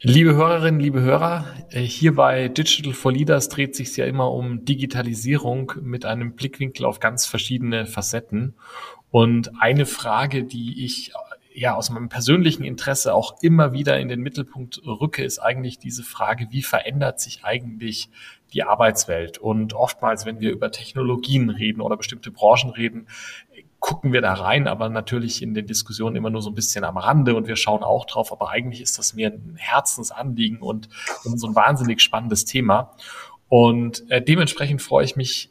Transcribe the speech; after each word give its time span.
Liebe 0.00 0.36
Hörerinnen, 0.36 0.80
liebe 0.80 1.00
Hörer, 1.00 1.44
äh, 1.70 1.80
hier 1.80 2.14
bei 2.14 2.46
Digital 2.46 2.92
for 2.92 3.10
Leaders 3.10 3.48
dreht 3.48 3.74
sich 3.74 3.96
ja 3.96 4.06
immer 4.06 4.30
um 4.30 4.64
Digitalisierung 4.64 5.72
mit 5.82 6.04
einem 6.04 6.36
Blickwinkel 6.36 6.86
auf 6.86 7.00
ganz 7.00 7.26
verschiedene 7.26 7.84
Facetten. 7.84 8.54
Und 9.10 9.60
eine 9.60 9.86
Frage, 9.86 10.44
die 10.44 10.84
ich 10.84 11.10
äh, 11.10 11.60
ja 11.60 11.74
aus 11.74 11.90
meinem 11.90 12.08
persönlichen 12.08 12.62
Interesse 12.62 13.12
auch 13.12 13.42
immer 13.42 13.72
wieder 13.72 13.98
in 13.98 14.08
den 14.08 14.20
Mittelpunkt 14.20 14.80
rücke, 14.86 15.24
ist 15.24 15.40
eigentlich 15.40 15.80
diese 15.80 16.04
Frage, 16.04 16.46
wie 16.52 16.62
verändert 16.62 17.18
sich 17.18 17.40
eigentlich 17.42 18.08
die 18.52 18.62
Arbeitswelt? 18.62 19.38
Und 19.38 19.74
oftmals, 19.74 20.24
wenn 20.24 20.38
wir 20.38 20.52
über 20.52 20.70
Technologien 20.70 21.50
reden 21.50 21.80
oder 21.80 21.96
bestimmte 21.96 22.30
Branchen 22.30 22.70
reden, 22.70 23.08
gucken 23.88 24.12
wir 24.12 24.20
da 24.20 24.34
rein, 24.34 24.68
aber 24.68 24.90
natürlich 24.90 25.40
in 25.40 25.54
den 25.54 25.66
Diskussionen 25.66 26.14
immer 26.14 26.28
nur 26.28 26.42
so 26.42 26.50
ein 26.50 26.54
bisschen 26.54 26.84
am 26.84 26.98
Rande 26.98 27.34
und 27.34 27.48
wir 27.48 27.56
schauen 27.56 27.82
auch 27.82 28.04
drauf, 28.04 28.32
aber 28.32 28.50
eigentlich 28.50 28.82
ist 28.82 28.98
das 28.98 29.14
mir 29.14 29.28
ein 29.28 29.56
Herzensanliegen 29.56 30.58
und, 30.58 30.90
und 31.24 31.38
so 31.38 31.46
ein 31.46 31.54
wahnsinnig 31.54 32.02
spannendes 32.02 32.44
Thema. 32.44 32.92
Und 33.48 34.04
äh, 34.10 34.20
dementsprechend 34.20 34.82
freue 34.82 35.06
ich 35.06 35.16
mich 35.16 35.50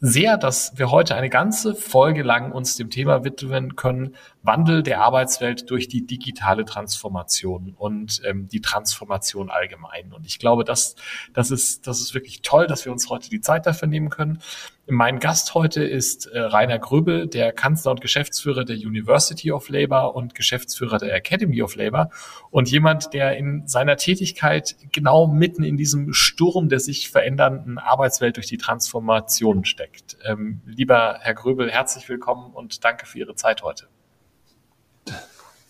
sehr, 0.00 0.36
dass 0.36 0.76
wir 0.76 0.90
heute 0.90 1.14
eine 1.14 1.30
ganze 1.30 1.76
Folge 1.76 2.24
lang 2.24 2.50
uns 2.50 2.74
dem 2.74 2.90
Thema 2.90 3.22
widmen 3.22 3.76
können, 3.76 4.16
Wandel 4.42 4.82
der 4.82 5.00
Arbeitswelt 5.02 5.70
durch 5.70 5.86
die 5.86 6.04
digitale 6.04 6.64
Transformation 6.64 7.74
und 7.78 8.20
ähm, 8.24 8.48
die 8.48 8.60
Transformation 8.60 9.48
allgemein. 9.48 10.12
Und 10.12 10.26
ich 10.26 10.40
glaube, 10.40 10.64
das, 10.64 10.96
das, 11.32 11.52
ist, 11.52 11.86
das 11.86 12.00
ist 12.00 12.14
wirklich 12.14 12.42
toll, 12.42 12.66
dass 12.66 12.84
wir 12.84 12.90
uns 12.90 13.08
heute 13.08 13.30
die 13.30 13.40
Zeit 13.40 13.64
dafür 13.64 13.88
nehmen 13.88 14.10
können. 14.10 14.42
Mein 14.88 15.18
Gast 15.18 15.54
heute 15.54 15.82
ist 15.82 16.26
äh, 16.26 16.38
Rainer 16.38 16.78
Gröbel, 16.78 17.26
der 17.26 17.52
Kanzler 17.52 17.90
und 17.90 18.00
Geschäftsführer 18.00 18.64
der 18.64 18.76
University 18.76 19.50
of 19.50 19.68
Labour 19.68 20.14
und 20.14 20.36
Geschäftsführer 20.36 20.98
der 20.98 21.12
Academy 21.12 21.60
of 21.60 21.74
Labour 21.74 22.10
und 22.50 22.70
jemand, 22.70 23.12
der 23.12 23.36
in 23.36 23.66
seiner 23.66 23.96
Tätigkeit 23.96 24.76
genau 24.92 25.26
mitten 25.26 25.64
in 25.64 25.76
diesem 25.76 26.12
Sturm 26.12 26.68
der 26.68 26.78
sich 26.78 27.10
verändernden 27.10 27.78
Arbeitswelt 27.78 28.36
durch 28.36 28.46
die 28.46 28.58
Transformation 28.58 29.64
steckt. 29.64 30.18
Ähm, 30.24 30.60
lieber 30.66 31.18
Herr 31.20 31.34
Gröbel, 31.34 31.68
herzlich 31.68 32.08
willkommen 32.08 32.54
und 32.54 32.84
danke 32.84 33.06
für 33.06 33.18
Ihre 33.18 33.34
Zeit 33.34 33.62
heute. 33.62 33.88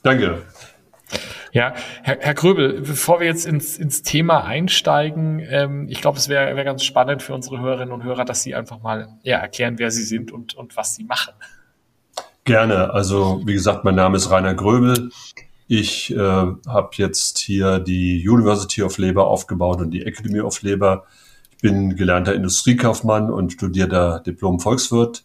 Danke. 0.02 0.42
Ja, 1.52 1.74
Herr, 2.02 2.18
Herr 2.20 2.34
Gröbel, 2.34 2.80
bevor 2.80 3.20
wir 3.20 3.26
jetzt 3.26 3.46
ins, 3.46 3.78
ins 3.78 4.02
Thema 4.02 4.44
einsteigen, 4.44 5.40
ähm, 5.48 5.86
ich 5.88 6.00
glaube, 6.00 6.18
es 6.18 6.28
wäre 6.28 6.54
wär 6.56 6.64
ganz 6.64 6.84
spannend 6.84 7.22
für 7.22 7.34
unsere 7.34 7.60
Hörerinnen 7.60 7.92
und 7.92 8.04
Hörer, 8.04 8.24
dass 8.24 8.42
Sie 8.42 8.54
einfach 8.54 8.82
mal 8.82 9.08
ja, 9.22 9.38
erklären, 9.38 9.78
wer 9.78 9.90
Sie 9.90 10.02
sind 10.02 10.32
und, 10.32 10.54
und 10.54 10.76
was 10.76 10.94
Sie 10.94 11.04
machen. 11.04 11.34
Gerne. 12.44 12.92
Also, 12.92 13.42
wie 13.44 13.54
gesagt, 13.54 13.84
mein 13.84 13.94
Name 13.94 14.16
ist 14.16 14.30
Rainer 14.30 14.54
Gröbel. 14.54 15.10
Ich 15.68 16.14
äh, 16.14 16.16
habe 16.16 16.90
jetzt 16.92 17.38
hier 17.38 17.80
die 17.80 18.28
University 18.28 18.82
of 18.82 18.98
Labour 18.98 19.26
aufgebaut 19.26 19.80
und 19.80 19.90
die 19.90 20.04
Academy 20.04 20.40
of 20.40 20.62
Labour. 20.62 21.04
Ich 21.50 21.58
bin 21.58 21.96
gelernter 21.96 22.34
Industriekaufmann 22.34 23.30
und 23.30 23.52
studierter 23.52 24.20
Diplom-Volkswirt 24.20 25.24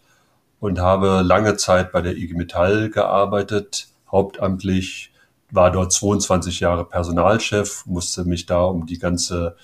und 0.60 0.80
habe 0.80 1.22
lange 1.23 1.58
Zeit 1.58 1.92
bei 1.92 2.02
der 2.02 2.16
IG 2.18 2.34
Metall 2.34 2.90
gearbeitet, 2.90 3.90
hauptamtlich 4.11 5.11
war 5.52 5.72
dort 5.72 5.92
22 5.92 6.60
Jahre 6.62 6.86
Personalchef, 6.86 7.86
musste 7.86 8.26
mich 8.26 8.45
da 8.45 8.64
um 8.64 8.86
die 8.86 9.00
ganze 9.00 9.56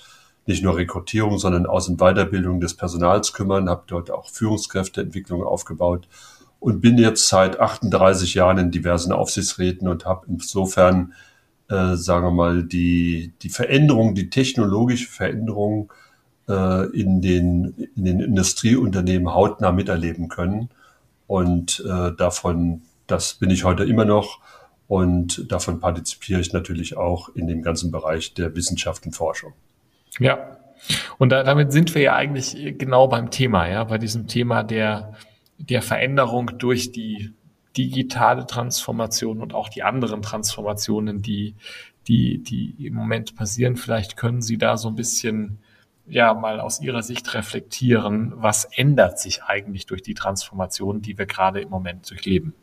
nicht 0.48 0.62
nur 0.62 0.76
Rekrutierung, 0.76 1.38
sondern 1.38 1.66
Aus- 1.66 1.88
und 1.88 1.98
Weiterbildung 1.98 2.60
des 2.60 2.74
Personals 2.74 3.34
kümmern, 3.34 3.68
habe 3.68 3.84
dort 3.86 4.10
auch 4.10 4.30
Führungskräfteentwicklung 4.30 5.42
aufgebaut 5.42 6.08
und 6.58 6.80
bin 6.80 6.96
jetzt 6.96 7.28
seit 7.28 7.60
38 7.60 8.34
Jahren 8.34 8.56
in 8.56 8.70
diversen 8.70 9.12
Aufsichtsräten 9.12 9.88
und 9.88 10.06
habe 10.06 10.26
insofern, 10.26 11.12
äh, 11.68 11.96
sagen 11.96 12.26
wir 12.26 12.30
mal, 12.30 12.62
die, 12.64 13.34
die 13.42 13.50
Veränderung, 13.50 14.14
die 14.14 14.30
technologische 14.30 15.08
Veränderung 15.08 15.92
äh, 16.48 16.86
in, 16.98 17.20
den, 17.20 17.90
in 17.94 18.04
den 18.06 18.20
Industrieunternehmen 18.20 19.32
hautnah 19.34 19.70
miterleben 19.70 20.28
können. 20.28 20.70
Und 21.26 21.84
äh, 21.86 22.12
davon, 22.16 22.82
das 23.06 23.34
bin 23.34 23.50
ich 23.50 23.64
heute 23.64 23.84
immer 23.84 24.06
noch 24.06 24.40
und 24.88 25.52
davon 25.52 25.80
partizipiere 25.80 26.40
ich 26.40 26.52
natürlich 26.52 26.96
auch 26.96 27.28
in 27.34 27.46
dem 27.46 27.62
ganzen 27.62 27.92
Bereich 27.92 28.32
der 28.34 28.56
Wissenschaft 28.56 29.04
und 29.04 29.12
Forschung. 29.12 29.52
Ja. 30.18 30.56
Und 31.18 31.30
da, 31.30 31.42
damit 31.42 31.72
sind 31.72 31.94
wir 31.94 32.02
ja 32.02 32.14
eigentlich 32.14 32.56
genau 32.78 33.06
beim 33.06 33.30
Thema, 33.30 33.68
ja, 33.68 33.84
bei 33.84 33.98
diesem 33.98 34.28
Thema 34.28 34.62
der, 34.62 35.14
der 35.58 35.82
Veränderung 35.82 36.58
durch 36.58 36.92
die 36.92 37.32
digitale 37.76 38.46
Transformation 38.46 39.42
und 39.42 39.54
auch 39.54 39.68
die 39.68 39.82
anderen 39.82 40.22
Transformationen, 40.22 41.20
die, 41.20 41.54
die, 42.06 42.42
die 42.42 42.86
im 42.86 42.94
Moment 42.94 43.36
passieren. 43.36 43.76
Vielleicht 43.76 44.16
können 44.16 44.40
Sie 44.40 44.56
da 44.56 44.76
so 44.76 44.88
ein 44.88 44.94
bisschen 44.94 45.58
ja 46.06 46.32
mal 46.32 46.60
aus 46.60 46.80
Ihrer 46.80 47.02
Sicht 47.02 47.34
reflektieren, 47.34 48.32
was 48.36 48.64
ändert 48.64 49.18
sich 49.18 49.42
eigentlich 49.42 49.84
durch 49.84 50.02
die 50.02 50.14
Transformation, 50.14 51.02
die 51.02 51.18
wir 51.18 51.26
gerade 51.26 51.60
im 51.60 51.68
Moment 51.68 52.08
durchleben? 52.08 52.54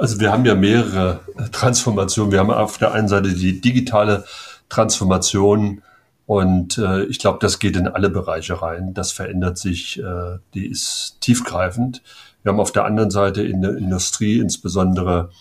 Also 0.00 0.18
wir 0.18 0.32
haben 0.32 0.46
ja 0.46 0.54
mehrere 0.54 1.20
Transformationen. 1.52 2.32
Wir 2.32 2.38
haben 2.38 2.50
auf 2.50 2.78
der 2.78 2.92
einen 2.92 3.06
Seite 3.06 3.34
die 3.34 3.60
digitale 3.60 4.24
Transformation 4.70 5.82
und 6.24 6.78
äh, 6.78 7.04
ich 7.04 7.18
glaube, 7.18 7.36
das 7.42 7.58
geht 7.58 7.76
in 7.76 7.86
alle 7.86 8.08
Bereiche 8.08 8.62
rein. 8.62 8.94
Das 8.94 9.12
verändert 9.12 9.58
sich, 9.58 9.98
äh, 9.98 10.38
die 10.54 10.68
ist 10.68 11.18
tiefgreifend. 11.20 12.02
Wir 12.42 12.50
haben 12.50 12.60
auf 12.60 12.72
der 12.72 12.86
anderen 12.86 13.10
Seite 13.10 13.42
in 13.42 13.60
der 13.60 13.76
Industrie 13.76 14.38
insbesondere 14.38 15.32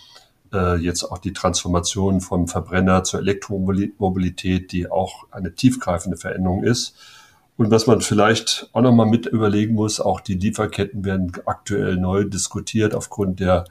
äh, 0.51 0.75
jetzt 0.75 1.05
auch 1.05 1.19
die 1.19 1.31
Transformation 1.31 2.19
vom 2.19 2.49
Verbrenner 2.49 3.05
zur 3.05 3.21
Elektromobilität, 3.21 4.73
die 4.73 4.91
auch 4.91 5.27
eine 5.31 5.55
tiefgreifende 5.55 6.17
Veränderung 6.17 6.65
ist. 6.65 6.95
Und 7.55 7.71
was 7.71 7.87
man 7.87 8.01
vielleicht 8.01 8.69
auch 8.73 8.81
nochmal 8.81 9.05
mit 9.05 9.25
überlegen 9.25 9.75
muss, 9.75 10.01
auch 10.01 10.19
die 10.19 10.35
Lieferketten 10.35 11.05
werden 11.05 11.31
aktuell 11.45 11.95
neu 11.95 12.25
diskutiert 12.25 12.93
aufgrund 12.93 13.39
der 13.39 13.63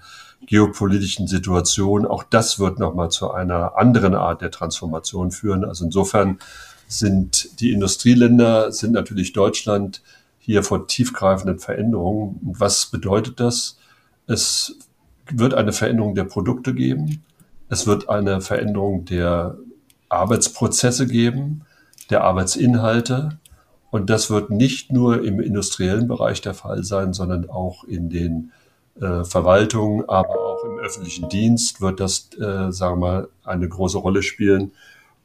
geopolitischen 0.46 1.26
Situation. 1.26 2.06
Auch 2.06 2.22
das 2.22 2.58
wird 2.58 2.78
nochmal 2.78 3.10
zu 3.10 3.30
einer 3.30 3.76
anderen 3.76 4.14
Art 4.14 4.40
der 4.40 4.50
Transformation 4.50 5.30
führen. 5.30 5.64
Also 5.64 5.84
insofern 5.84 6.38
sind 6.86 7.60
die 7.60 7.72
Industrieländer, 7.72 8.72
sind 8.72 8.92
natürlich 8.92 9.32
Deutschland 9.32 10.02
hier 10.38 10.62
vor 10.62 10.86
tiefgreifenden 10.86 11.58
Veränderungen. 11.58 12.38
Was 12.42 12.86
bedeutet 12.86 13.40
das? 13.40 13.78
Es 14.26 14.76
wird 15.30 15.54
eine 15.54 15.72
Veränderung 15.72 16.14
der 16.14 16.24
Produkte 16.24 16.72
geben. 16.72 17.22
Es 17.68 17.86
wird 17.86 18.08
eine 18.08 18.40
Veränderung 18.40 19.04
der 19.04 19.58
Arbeitsprozesse 20.08 21.06
geben, 21.06 21.66
der 22.08 22.24
Arbeitsinhalte. 22.24 23.38
Und 23.90 24.08
das 24.08 24.30
wird 24.30 24.50
nicht 24.50 24.90
nur 24.90 25.22
im 25.22 25.40
industriellen 25.40 26.08
Bereich 26.08 26.40
der 26.40 26.54
Fall 26.54 26.84
sein, 26.84 27.12
sondern 27.12 27.50
auch 27.50 27.84
in 27.84 28.08
den 28.08 28.52
äh, 29.00 29.24
Verwaltung, 29.24 30.08
aber 30.08 30.40
auch 30.40 30.64
im 30.64 30.78
öffentlichen 30.78 31.28
Dienst 31.28 31.80
wird 31.80 32.00
das, 32.00 32.30
äh, 32.38 32.70
sagen 32.72 33.00
wir 33.00 33.06
mal, 33.08 33.28
eine 33.44 33.68
große 33.68 33.98
Rolle 33.98 34.22
spielen. 34.22 34.72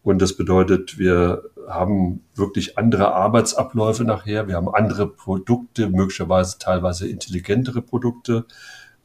Und 0.04 0.22
das 0.22 0.36
bedeutet, 0.36 0.98
wir 0.98 1.44
haben 1.68 2.22
wirklich 2.36 2.78
andere 2.78 3.14
Arbeitsabläufe 3.14 4.04
nachher. 4.04 4.48
Wir 4.48 4.56
haben 4.56 4.74
andere 4.74 5.08
Produkte, 5.08 5.90
möglicherweise 5.90 6.58
teilweise 6.60 7.08
intelligentere 7.08 7.82
Produkte. 7.82 8.46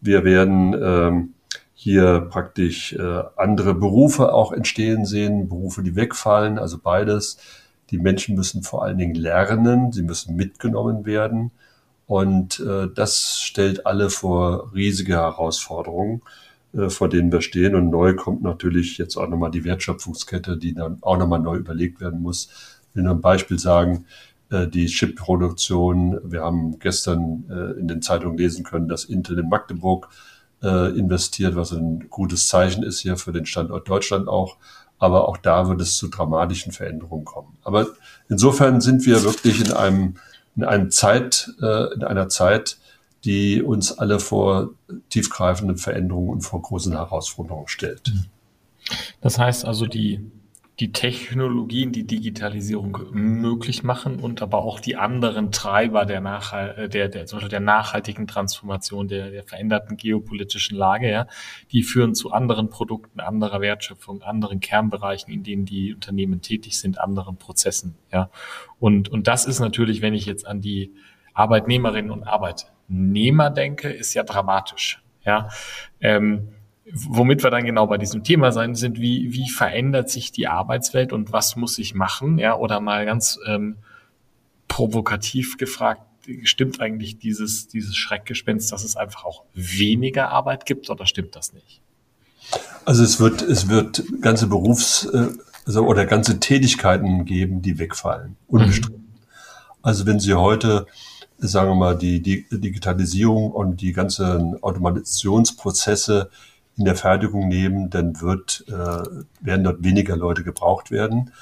Wir 0.00 0.24
werden 0.24 0.74
ähm, 0.80 1.34
hier 1.74 2.26
praktisch 2.28 2.92
äh, 2.94 3.22
andere 3.36 3.74
Berufe 3.74 4.32
auch 4.32 4.52
entstehen 4.52 5.06
sehen, 5.06 5.48
Berufe, 5.48 5.82
die 5.82 5.94
wegfallen, 5.94 6.58
also 6.58 6.78
beides. 6.78 7.38
Die 7.90 7.98
Menschen 7.98 8.34
müssen 8.34 8.62
vor 8.62 8.82
allen 8.82 8.98
Dingen 8.98 9.14
lernen, 9.14 9.92
sie 9.92 10.02
müssen 10.02 10.34
mitgenommen 10.36 11.06
werden. 11.06 11.52
Und 12.08 12.58
äh, 12.60 12.88
das 12.92 13.38
stellt 13.38 13.86
alle 13.86 14.08
vor 14.08 14.72
riesige 14.74 15.12
Herausforderungen, 15.12 16.22
äh, 16.72 16.88
vor 16.88 17.08
denen 17.08 17.30
wir 17.30 17.42
stehen. 17.42 17.74
Und 17.74 17.90
neu 17.90 18.16
kommt 18.16 18.42
natürlich 18.42 18.96
jetzt 18.96 19.16
auch 19.16 19.28
nochmal 19.28 19.50
die 19.50 19.64
Wertschöpfungskette, 19.64 20.56
die 20.56 20.74
dann 20.74 20.98
auch 21.02 21.18
nochmal 21.18 21.38
neu 21.38 21.56
überlegt 21.56 22.00
werden 22.00 22.22
muss. 22.22 22.48
Ich 22.90 22.96
will 22.96 23.02
nur 23.04 23.14
ein 23.14 23.20
Beispiel 23.20 23.58
sagen, 23.58 24.06
äh, 24.50 24.66
die 24.66 24.86
Chip-Produktion. 24.86 26.18
Wir 26.24 26.42
haben 26.42 26.78
gestern 26.78 27.44
äh, 27.50 27.78
in 27.78 27.88
den 27.88 28.00
Zeitungen 28.00 28.38
lesen 28.38 28.64
können, 28.64 28.88
dass 28.88 29.04
Intel 29.04 29.38
in 29.38 29.50
Magdeburg 29.50 30.08
äh, 30.62 30.98
investiert, 30.98 31.56
was 31.56 31.72
ein 31.72 32.08
gutes 32.08 32.48
Zeichen 32.48 32.82
ist 32.82 33.00
hier 33.00 33.18
für 33.18 33.32
den 33.32 33.44
Standort 33.44 33.86
Deutschland 33.86 34.28
auch. 34.28 34.56
Aber 34.98 35.28
auch 35.28 35.36
da 35.36 35.68
wird 35.68 35.82
es 35.82 35.96
zu 35.96 36.08
dramatischen 36.08 36.72
Veränderungen 36.72 37.26
kommen. 37.26 37.58
Aber 37.62 37.86
insofern 38.30 38.80
sind 38.80 39.04
wir 39.04 39.22
wirklich 39.22 39.60
in 39.60 39.72
einem, 39.72 40.14
in 40.58 40.64
einem 40.64 40.90
Zeit, 40.90 41.50
äh, 41.62 41.94
in 41.94 42.02
einer 42.02 42.28
Zeit, 42.28 42.78
die 43.24 43.62
uns 43.62 43.96
alle 43.96 44.18
vor 44.18 44.70
tiefgreifenden 45.08 45.76
Veränderungen 45.76 46.30
und 46.30 46.40
vor 46.42 46.60
großen 46.60 46.92
Herausforderungen 46.92 47.68
stellt. 47.68 48.12
Das 49.20 49.38
heißt 49.38 49.64
also, 49.64 49.86
die 49.86 50.20
die 50.80 50.92
Technologien, 50.92 51.90
die 51.90 52.06
Digitalisierung 52.06 53.06
möglich 53.10 53.82
machen 53.82 54.20
und 54.20 54.42
aber 54.42 54.58
auch 54.58 54.78
die 54.78 54.94
anderen 54.94 55.50
Treiber 55.50 56.04
der, 56.06 56.20
Nachhalt, 56.20 56.78
äh, 56.78 56.88
der, 56.88 57.08
der, 57.08 57.26
zum 57.26 57.38
Beispiel 57.38 57.50
der 57.50 57.60
nachhaltigen 57.60 58.28
Transformation, 58.28 59.08
der, 59.08 59.30
der 59.30 59.42
veränderten 59.42 59.96
geopolitischen 59.96 60.76
Lage, 60.76 61.10
ja, 61.10 61.26
die 61.72 61.82
führen 61.82 62.14
zu 62.14 62.30
anderen 62.30 62.70
Produkten, 62.70 63.18
anderer 63.18 63.60
Wertschöpfung, 63.60 64.22
anderen 64.22 64.60
Kernbereichen, 64.60 65.32
in 65.32 65.42
denen 65.42 65.64
die 65.64 65.94
Unternehmen 65.94 66.42
tätig 66.42 66.78
sind, 66.78 67.00
anderen 67.00 67.38
Prozessen, 67.38 67.96
ja. 68.12 68.30
Und, 68.78 69.08
und 69.08 69.26
das 69.26 69.46
ist 69.46 69.58
natürlich, 69.58 70.00
wenn 70.00 70.14
ich 70.14 70.26
jetzt 70.26 70.46
an 70.46 70.60
die 70.60 70.94
Arbeitnehmerinnen 71.34 72.12
und 72.12 72.22
Arbeitnehmer 72.22 73.50
denke, 73.50 73.88
ist 73.88 74.14
ja 74.14 74.22
dramatisch, 74.22 75.02
ja. 75.24 75.48
Ähm, 76.00 76.52
womit 76.92 77.42
wir 77.42 77.50
dann 77.50 77.64
genau 77.64 77.86
bei 77.86 77.98
diesem 77.98 78.24
Thema 78.24 78.52
sein 78.52 78.74
sind, 78.74 78.98
wie, 78.98 79.32
wie 79.32 79.48
verändert 79.48 80.10
sich 80.10 80.32
die 80.32 80.46
Arbeitswelt 80.46 81.12
und 81.12 81.32
was 81.32 81.56
muss 81.56 81.78
ich 81.78 81.94
machen? 81.94 82.38
Ja, 82.38 82.56
oder 82.56 82.80
mal 82.80 83.04
ganz 83.04 83.38
ähm, 83.46 83.76
provokativ 84.68 85.56
gefragt, 85.56 86.02
stimmt 86.42 86.80
eigentlich 86.80 87.18
dieses, 87.18 87.68
dieses 87.68 87.96
Schreckgespenst, 87.96 88.70
dass 88.72 88.84
es 88.84 88.96
einfach 88.96 89.24
auch 89.24 89.44
weniger 89.54 90.30
Arbeit 90.30 90.66
gibt 90.66 90.90
oder 90.90 91.06
stimmt 91.06 91.36
das 91.36 91.52
nicht? 91.52 91.80
Also 92.84 93.02
es 93.02 93.20
wird, 93.20 93.42
es 93.42 93.68
wird 93.68 94.02
ganze 94.20 94.46
Berufs- 94.46 95.06
äh, 95.06 95.28
also, 95.66 95.86
oder 95.86 96.06
ganze 96.06 96.40
Tätigkeiten 96.40 97.26
geben, 97.26 97.60
die 97.60 97.78
wegfallen. 97.78 98.36
Unbestritten. 98.46 99.02
Mhm. 99.02 99.08
Also 99.82 100.06
wenn 100.06 100.18
Sie 100.18 100.34
heute 100.34 100.86
sagen 101.38 101.70
wir 101.70 101.74
mal, 101.76 101.96
die, 101.96 102.20
die 102.20 102.46
Digitalisierung 102.50 103.52
und 103.52 103.80
die 103.80 103.92
ganzen 103.92 104.60
Automatisationsprozesse 104.62 106.30
in 106.78 106.84
der 106.84 106.96
Fertigung 106.96 107.48
nehmen, 107.48 107.90
dann 107.90 108.20
wird, 108.20 108.64
äh, 108.68 108.72
werden 109.40 109.64
dort 109.64 109.82
weniger 109.82 110.16
Leute 110.16 110.44
gebraucht 110.44 110.90
werden. 110.90 111.32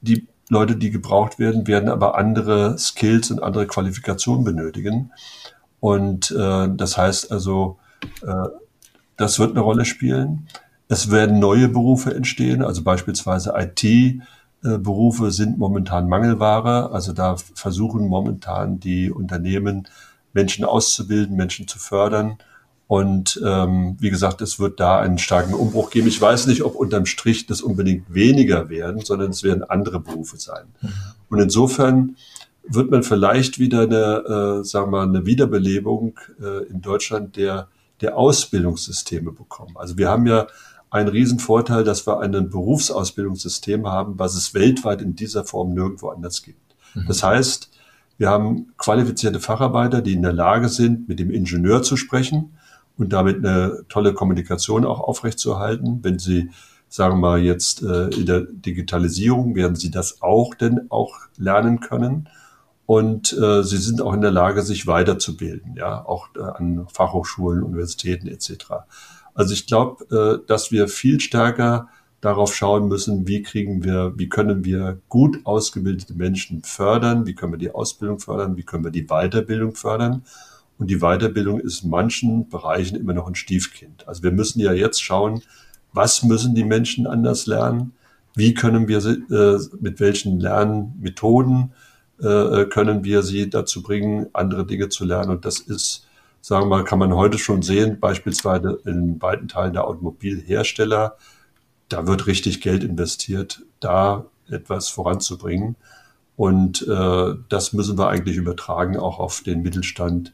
Die 0.00 0.26
Leute, 0.48 0.76
die 0.76 0.90
gebraucht 0.90 1.38
werden, 1.38 1.66
werden 1.66 1.88
aber 1.88 2.16
andere 2.16 2.76
Skills 2.78 3.30
und 3.30 3.42
andere 3.42 3.66
Qualifikationen 3.66 4.44
benötigen. 4.44 5.12
Und 5.80 6.30
äh, 6.30 6.68
das 6.74 6.96
heißt 6.96 7.32
also, 7.32 7.78
äh, 8.22 8.48
das 9.16 9.38
wird 9.38 9.50
eine 9.50 9.60
Rolle 9.60 9.84
spielen. 9.84 10.48
Es 10.88 11.10
werden 11.10 11.38
neue 11.38 11.68
Berufe 11.68 12.14
entstehen, 12.14 12.62
also 12.62 12.82
beispielsweise 12.82 13.54
IT-Berufe 13.56 15.30
sind 15.30 15.58
momentan 15.58 16.08
Mangelware. 16.08 16.90
Also 16.92 17.12
da 17.12 17.36
versuchen 17.36 18.08
momentan 18.08 18.78
die 18.78 19.10
Unternehmen, 19.10 19.88
Menschen 20.34 20.64
auszubilden, 20.64 21.36
Menschen 21.36 21.68
zu 21.68 21.78
fördern. 21.78 22.38
Und 22.92 23.40
ähm, 23.42 23.96
wie 24.00 24.10
gesagt, 24.10 24.42
es 24.42 24.60
wird 24.60 24.78
da 24.78 25.00
einen 25.00 25.16
starken 25.16 25.54
Umbruch 25.54 25.88
geben. 25.88 26.08
Ich 26.08 26.20
weiß 26.20 26.46
nicht, 26.46 26.62
ob 26.62 26.74
unterm 26.74 27.06
Strich 27.06 27.46
das 27.46 27.62
unbedingt 27.62 28.12
weniger 28.12 28.68
werden, 28.68 29.00
sondern 29.00 29.30
es 29.30 29.42
werden 29.42 29.64
andere 29.64 29.98
Berufe 29.98 30.36
sein. 30.36 30.66
Mhm. 30.82 30.90
Und 31.30 31.40
insofern 31.40 32.16
wird 32.68 32.90
man 32.90 33.02
vielleicht 33.02 33.58
wieder 33.58 33.84
eine, 33.84 34.60
äh, 34.60 34.64
sagen 34.64 34.92
wir 34.92 34.98
mal, 34.98 35.08
eine 35.08 35.24
Wiederbelebung 35.24 36.20
äh, 36.38 36.66
in 36.66 36.82
Deutschland 36.82 37.36
der, 37.36 37.68
der 38.02 38.18
Ausbildungssysteme 38.18 39.32
bekommen. 39.32 39.72
Also 39.76 39.96
wir 39.96 40.10
haben 40.10 40.26
ja 40.26 40.46
einen 40.90 41.08
Riesenvorteil, 41.08 41.84
dass 41.84 42.06
wir 42.06 42.20
ein 42.20 42.50
Berufsausbildungssystem 42.50 43.86
haben, 43.86 44.18
was 44.18 44.34
es 44.34 44.52
weltweit 44.52 45.00
in 45.00 45.16
dieser 45.16 45.46
Form 45.46 45.72
nirgendwo 45.72 46.10
anders 46.10 46.42
gibt. 46.42 46.76
Mhm. 46.94 47.06
Das 47.08 47.22
heißt, 47.22 47.70
wir 48.18 48.28
haben 48.28 48.74
qualifizierte 48.76 49.40
Facharbeiter, 49.40 50.02
die 50.02 50.12
in 50.12 50.20
der 50.20 50.34
Lage 50.34 50.68
sind, 50.68 51.08
mit 51.08 51.20
dem 51.20 51.30
Ingenieur 51.30 51.82
zu 51.82 51.96
sprechen, 51.96 52.58
und 52.98 53.12
damit 53.12 53.38
eine 53.38 53.84
tolle 53.88 54.14
Kommunikation 54.14 54.84
auch 54.84 55.00
aufrechtzuerhalten. 55.00 56.00
Wenn 56.02 56.18
Sie, 56.18 56.50
sagen 56.88 57.16
wir 57.16 57.20
mal, 57.20 57.40
jetzt 57.40 57.82
äh, 57.82 58.08
in 58.08 58.26
der 58.26 58.40
Digitalisierung, 58.40 59.54
werden 59.54 59.76
Sie 59.76 59.90
das 59.90 60.22
auch 60.22 60.54
denn 60.54 60.86
auch 60.90 61.16
lernen 61.36 61.80
können. 61.80 62.28
Und 62.86 63.32
äh, 63.32 63.62
sie 63.62 63.78
sind 63.78 64.02
auch 64.02 64.12
in 64.12 64.20
der 64.20 64.32
Lage, 64.32 64.62
sich 64.62 64.86
weiterzubilden, 64.86 65.76
ja, 65.76 66.04
auch 66.04 66.28
äh, 66.36 66.40
an 66.40 66.86
Fachhochschulen, 66.92 67.62
Universitäten 67.62 68.26
etc. 68.26 68.66
Also 69.34 69.54
ich 69.54 69.66
glaube, 69.66 70.04
äh, 70.42 70.46
dass 70.46 70.72
wir 70.72 70.88
viel 70.88 71.20
stärker 71.20 71.88
darauf 72.20 72.54
schauen 72.54 72.88
müssen, 72.88 73.26
wie 73.26 73.42
kriegen 73.42 73.82
wir, 73.82 74.12
wie 74.16 74.28
können 74.28 74.64
wir 74.64 74.98
gut 75.08 75.40
ausgebildete 75.44 76.14
Menschen 76.14 76.62
fördern, 76.62 77.26
wie 77.26 77.34
können 77.34 77.52
wir 77.52 77.58
die 77.58 77.74
Ausbildung 77.74 78.20
fördern, 78.20 78.56
wie 78.56 78.62
können 78.62 78.84
wir 78.84 78.90
die 78.90 79.06
Weiterbildung 79.06 79.74
fördern. 79.74 80.22
Und 80.78 80.90
die 80.90 80.98
Weiterbildung 80.98 81.60
ist 81.60 81.84
in 81.84 81.90
manchen 81.90 82.48
Bereichen 82.48 82.96
immer 82.96 83.12
noch 83.12 83.28
ein 83.28 83.34
Stiefkind. 83.34 84.08
Also 84.08 84.22
wir 84.22 84.32
müssen 84.32 84.60
ja 84.60 84.72
jetzt 84.72 85.02
schauen, 85.02 85.42
was 85.92 86.22
müssen 86.22 86.54
die 86.54 86.64
Menschen 86.64 87.06
anders 87.06 87.46
lernen? 87.46 87.92
Wie 88.34 88.54
können 88.54 88.88
wir 88.88 89.00
sie, 89.00 89.22
äh, 89.30 89.60
mit 89.80 90.00
welchen 90.00 90.40
Lernmethoden 90.40 91.72
äh, 92.20 92.64
können 92.64 93.04
wir 93.04 93.22
sie 93.22 93.50
dazu 93.50 93.82
bringen, 93.82 94.26
andere 94.32 94.66
Dinge 94.66 94.88
zu 94.88 95.04
lernen? 95.04 95.30
Und 95.30 95.44
das 95.44 95.60
ist, 95.60 96.06
sagen 96.40 96.64
wir 96.64 96.78
mal, 96.78 96.84
kann 96.84 96.98
man 96.98 97.14
heute 97.14 97.38
schon 97.38 97.62
sehen, 97.62 98.00
beispielsweise 98.00 98.80
in 98.86 99.20
weiten 99.20 99.48
Teilen 99.48 99.74
der 99.74 99.86
Automobilhersteller. 99.86 101.16
Da 101.88 102.06
wird 102.06 102.26
richtig 102.26 102.62
Geld 102.62 102.84
investiert, 102.84 103.62
da 103.80 104.24
etwas 104.48 104.88
voranzubringen. 104.88 105.76
Und 106.36 106.86
äh, 106.88 107.34
das 107.50 107.74
müssen 107.74 107.98
wir 107.98 108.08
eigentlich 108.08 108.36
übertragen 108.36 108.96
auch 108.96 109.18
auf 109.18 109.42
den 109.42 109.62
Mittelstand 109.62 110.32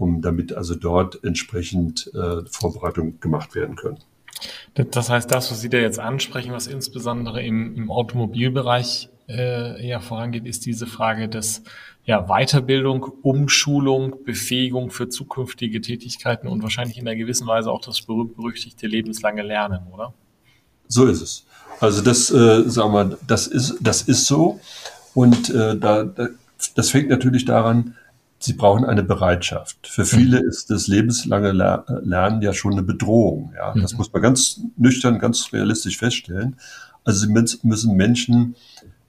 um 0.00 0.22
damit 0.22 0.54
also 0.54 0.74
dort 0.74 1.22
entsprechend 1.22 2.10
äh, 2.14 2.42
Vorbereitungen 2.50 3.20
gemacht 3.20 3.54
werden 3.54 3.76
können. 3.76 3.98
Das 4.74 5.10
heißt, 5.10 5.30
das, 5.30 5.50
was 5.50 5.60
Sie 5.60 5.68
da 5.68 5.76
jetzt 5.76 5.98
ansprechen, 5.98 6.52
was 6.52 6.66
insbesondere 6.66 7.42
im, 7.42 7.76
im 7.76 7.90
Automobilbereich 7.90 9.10
äh, 9.28 9.86
ja 9.86 10.00
vorangeht, 10.00 10.46
ist 10.46 10.64
diese 10.64 10.86
Frage 10.86 11.28
des 11.28 11.62
ja, 12.04 12.26
Weiterbildung, 12.28 13.02
Umschulung, 13.22 14.24
Befähigung 14.24 14.90
für 14.90 15.10
zukünftige 15.10 15.82
Tätigkeiten 15.82 16.48
und 16.48 16.62
wahrscheinlich 16.62 16.96
in 16.96 17.06
einer 17.06 17.16
gewissen 17.16 17.46
Weise 17.46 17.70
auch 17.70 17.82
das 17.82 18.00
berühmt-berüchtigte 18.00 18.86
lebenslange 18.86 19.42
Lernen, 19.42 19.80
oder? 19.92 20.14
So 20.88 21.06
ist 21.06 21.20
es. 21.20 21.46
Also 21.78 22.00
das, 22.00 22.30
äh, 22.30 22.62
sagen 22.68 22.92
wir, 22.94 23.18
das 23.26 23.46
ist, 23.46 23.76
das 23.82 24.02
ist 24.02 24.26
so. 24.26 24.60
Und 25.14 25.50
äh, 25.50 25.76
da, 25.76 26.04
da, 26.04 26.28
das 26.74 26.90
fängt 26.90 27.10
natürlich 27.10 27.44
daran, 27.44 27.96
sie 28.40 28.54
brauchen 28.54 28.84
eine 28.84 29.02
Bereitschaft. 29.02 29.86
Für 29.86 30.04
viele 30.04 30.42
mhm. 30.42 30.48
ist 30.48 30.70
das 30.70 30.88
lebenslange 30.88 31.52
Lernen 31.52 32.42
ja 32.42 32.52
schon 32.52 32.72
eine 32.72 32.82
Bedrohung. 32.82 33.52
Ja, 33.54 33.74
das 33.74 33.92
mhm. 33.92 33.98
muss 33.98 34.12
man 34.12 34.22
ganz 34.22 34.60
nüchtern, 34.76 35.18
ganz 35.18 35.52
realistisch 35.52 35.98
feststellen. 35.98 36.56
Also 37.04 37.26
sie 37.26 37.32
müssen 37.62 37.96
Menschen 37.96 38.56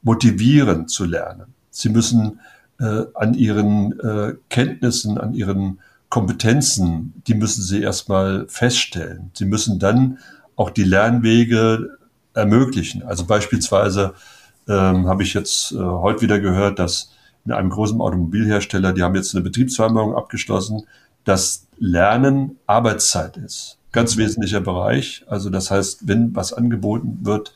motivieren 0.01 0.87
zu 0.87 1.05
lernen. 1.05 1.53
Sie 1.69 1.89
müssen 1.89 2.39
äh, 2.79 3.03
an 3.13 3.33
ihren 3.33 3.99
äh, 3.99 4.35
Kenntnissen, 4.49 5.17
an 5.17 5.33
ihren 5.33 5.79
Kompetenzen, 6.09 7.13
die 7.27 7.35
müssen 7.35 7.61
sie 7.61 7.81
erstmal 7.81 8.45
feststellen. 8.49 9.31
Sie 9.33 9.45
müssen 9.45 9.79
dann 9.79 10.17
auch 10.57 10.69
die 10.69 10.83
Lernwege 10.83 11.97
ermöglichen. 12.33 13.03
Also 13.03 13.25
beispielsweise 13.25 14.13
ähm, 14.67 15.07
habe 15.07 15.23
ich 15.23 15.33
jetzt 15.33 15.71
äh, 15.71 15.77
heute 15.77 16.21
wieder 16.21 16.39
gehört, 16.39 16.79
dass 16.79 17.11
in 17.45 17.51
einem 17.51 17.69
großen 17.69 17.99
Automobilhersteller, 17.99 18.93
die 18.93 19.03
haben 19.03 19.15
jetzt 19.15 19.35
eine 19.35 19.43
Betriebsvereinbarung 19.43 20.15
abgeschlossen, 20.15 20.83
dass 21.23 21.67
Lernen 21.77 22.57
Arbeitszeit 22.67 23.37
ist. 23.37 23.77
Ganz 23.91 24.17
wesentlicher 24.17 24.61
Bereich. 24.61 25.25
Also 25.27 25.49
das 25.49 25.71
heißt, 25.71 26.07
wenn 26.07 26.35
was 26.35 26.53
angeboten 26.53 27.19
wird, 27.23 27.53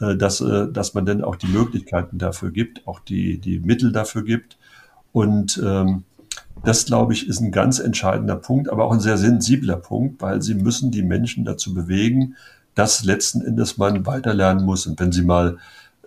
äh, 0.00 0.16
dass, 0.16 0.40
äh, 0.40 0.68
dass 0.72 0.94
man 0.94 1.06
dann 1.06 1.22
auch 1.22 1.36
die 1.36 1.46
Möglichkeiten 1.46 2.18
dafür 2.18 2.50
gibt, 2.50 2.86
auch 2.86 3.00
die, 3.00 3.38
die 3.38 3.58
Mittel 3.58 3.92
dafür 3.92 4.24
gibt. 4.24 4.56
Und 5.12 5.60
ähm, 5.64 6.04
das, 6.64 6.86
glaube 6.86 7.12
ich, 7.12 7.28
ist 7.28 7.40
ein 7.40 7.52
ganz 7.52 7.78
entscheidender 7.78 8.36
Punkt, 8.36 8.70
aber 8.70 8.84
auch 8.84 8.92
ein 8.92 9.00
sehr 9.00 9.18
sensibler 9.18 9.76
Punkt, 9.76 10.22
weil 10.22 10.40
sie 10.40 10.54
müssen 10.54 10.90
die 10.90 11.02
Menschen 11.02 11.44
dazu 11.44 11.74
bewegen, 11.74 12.36
dass 12.74 13.04
letzten 13.04 13.42
Endes 13.42 13.76
man 13.76 14.06
weiterlernen 14.06 14.64
muss. 14.64 14.86
Und 14.86 14.98
wenn 14.98 15.12
Sie 15.12 15.22
mal 15.22 15.58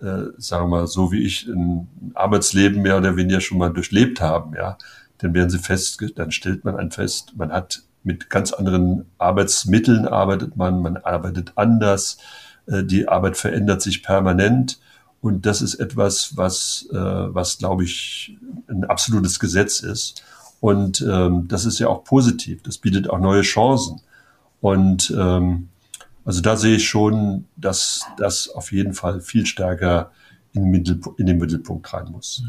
äh, 0.02 0.32
sagen 0.38 0.64
wir 0.64 0.78
mal, 0.78 0.86
so 0.86 1.12
wie 1.12 1.24
ich 1.24 1.46
ein 1.46 1.88
Arbeitsleben 2.14 2.82
mehr 2.82 2.98
oder 2.98 3.16
weniger 3.16 3.40
schon 3.40 3.58
mal 3.58 3.72
durchlebt 3.72 4.20
haben, 4.20 4.54
ja, 4.54 4.78
dann 5.18 5.34
werden 5.34 5.50
sie 5.50 5.58
fest, 5.58 6.02
dann 6.16 6.30
stellt 6.30 6.64
man 6.64 6.76
ein 6.76 6.90
fest, 6.90 7.32
man 7.36 7.52
hat 7.52 7.82
mit 8.04 8.30
ganz 8.30 8.52
anderen 8.52 9.06
Arbeitsmitteln 9.18 10.06
arbeitet 10.06 10.56
man, 10.56 10.80
man 10.80 10.96
arbeitet 10.96 11.52
anders, 11.56 12.18
äh, 12.66 12.84
die 12.84 13.08
Arbeit 13.08 13.36
verändert 13.36 13.82
sich 13.82 14.02
permanent. 14.02 14.80
Und 15.20 15.46
das 15.46 15.62
ist 15.62 15.74
etwas, 15.74 16.36
was, 16.36 16.88
äh, 16.92 16.96
was 16.96 17.58
glaube 17.58 17.84
ich 17.84 18.36
ein 18.68 18.84
absolutes 18.84 19.40
Gesetz 19.40 19.80
ist. 19.80 20.22
Und 20.60 21.00
ähm, 21.02 21.46
das 21.48 21.64
ist 21.64 21.78
ja 21.78 21.88
auch 21.88 22.04
positiv, 22.04 22.62
das 22.62 22.78
bietet 22.78 23.10
auch 23.10 23.18
neue 23.18 23.42
Chancen. 23.42 24.00
Und 24.60 25.12
ähm, 25.16 25.68
Also 26.28 26.42
da 26.42 26.56
sehe 26.56 26.76
ich 26.76 26.86
schon, 26.86 27.46
dass 27.56 28.06
das 28.18 28.50
auf 28.50 28.70
jeden 28.70 28.92
Fall 28.92 29.22
viel 29.22 29.46
stärker 29.46 30.12
in, 30.52 30.70
den 30.74 31.38
Mittelpunkt 31.38 31.90
rein 31.94 32.08
muss. 32.12 32.42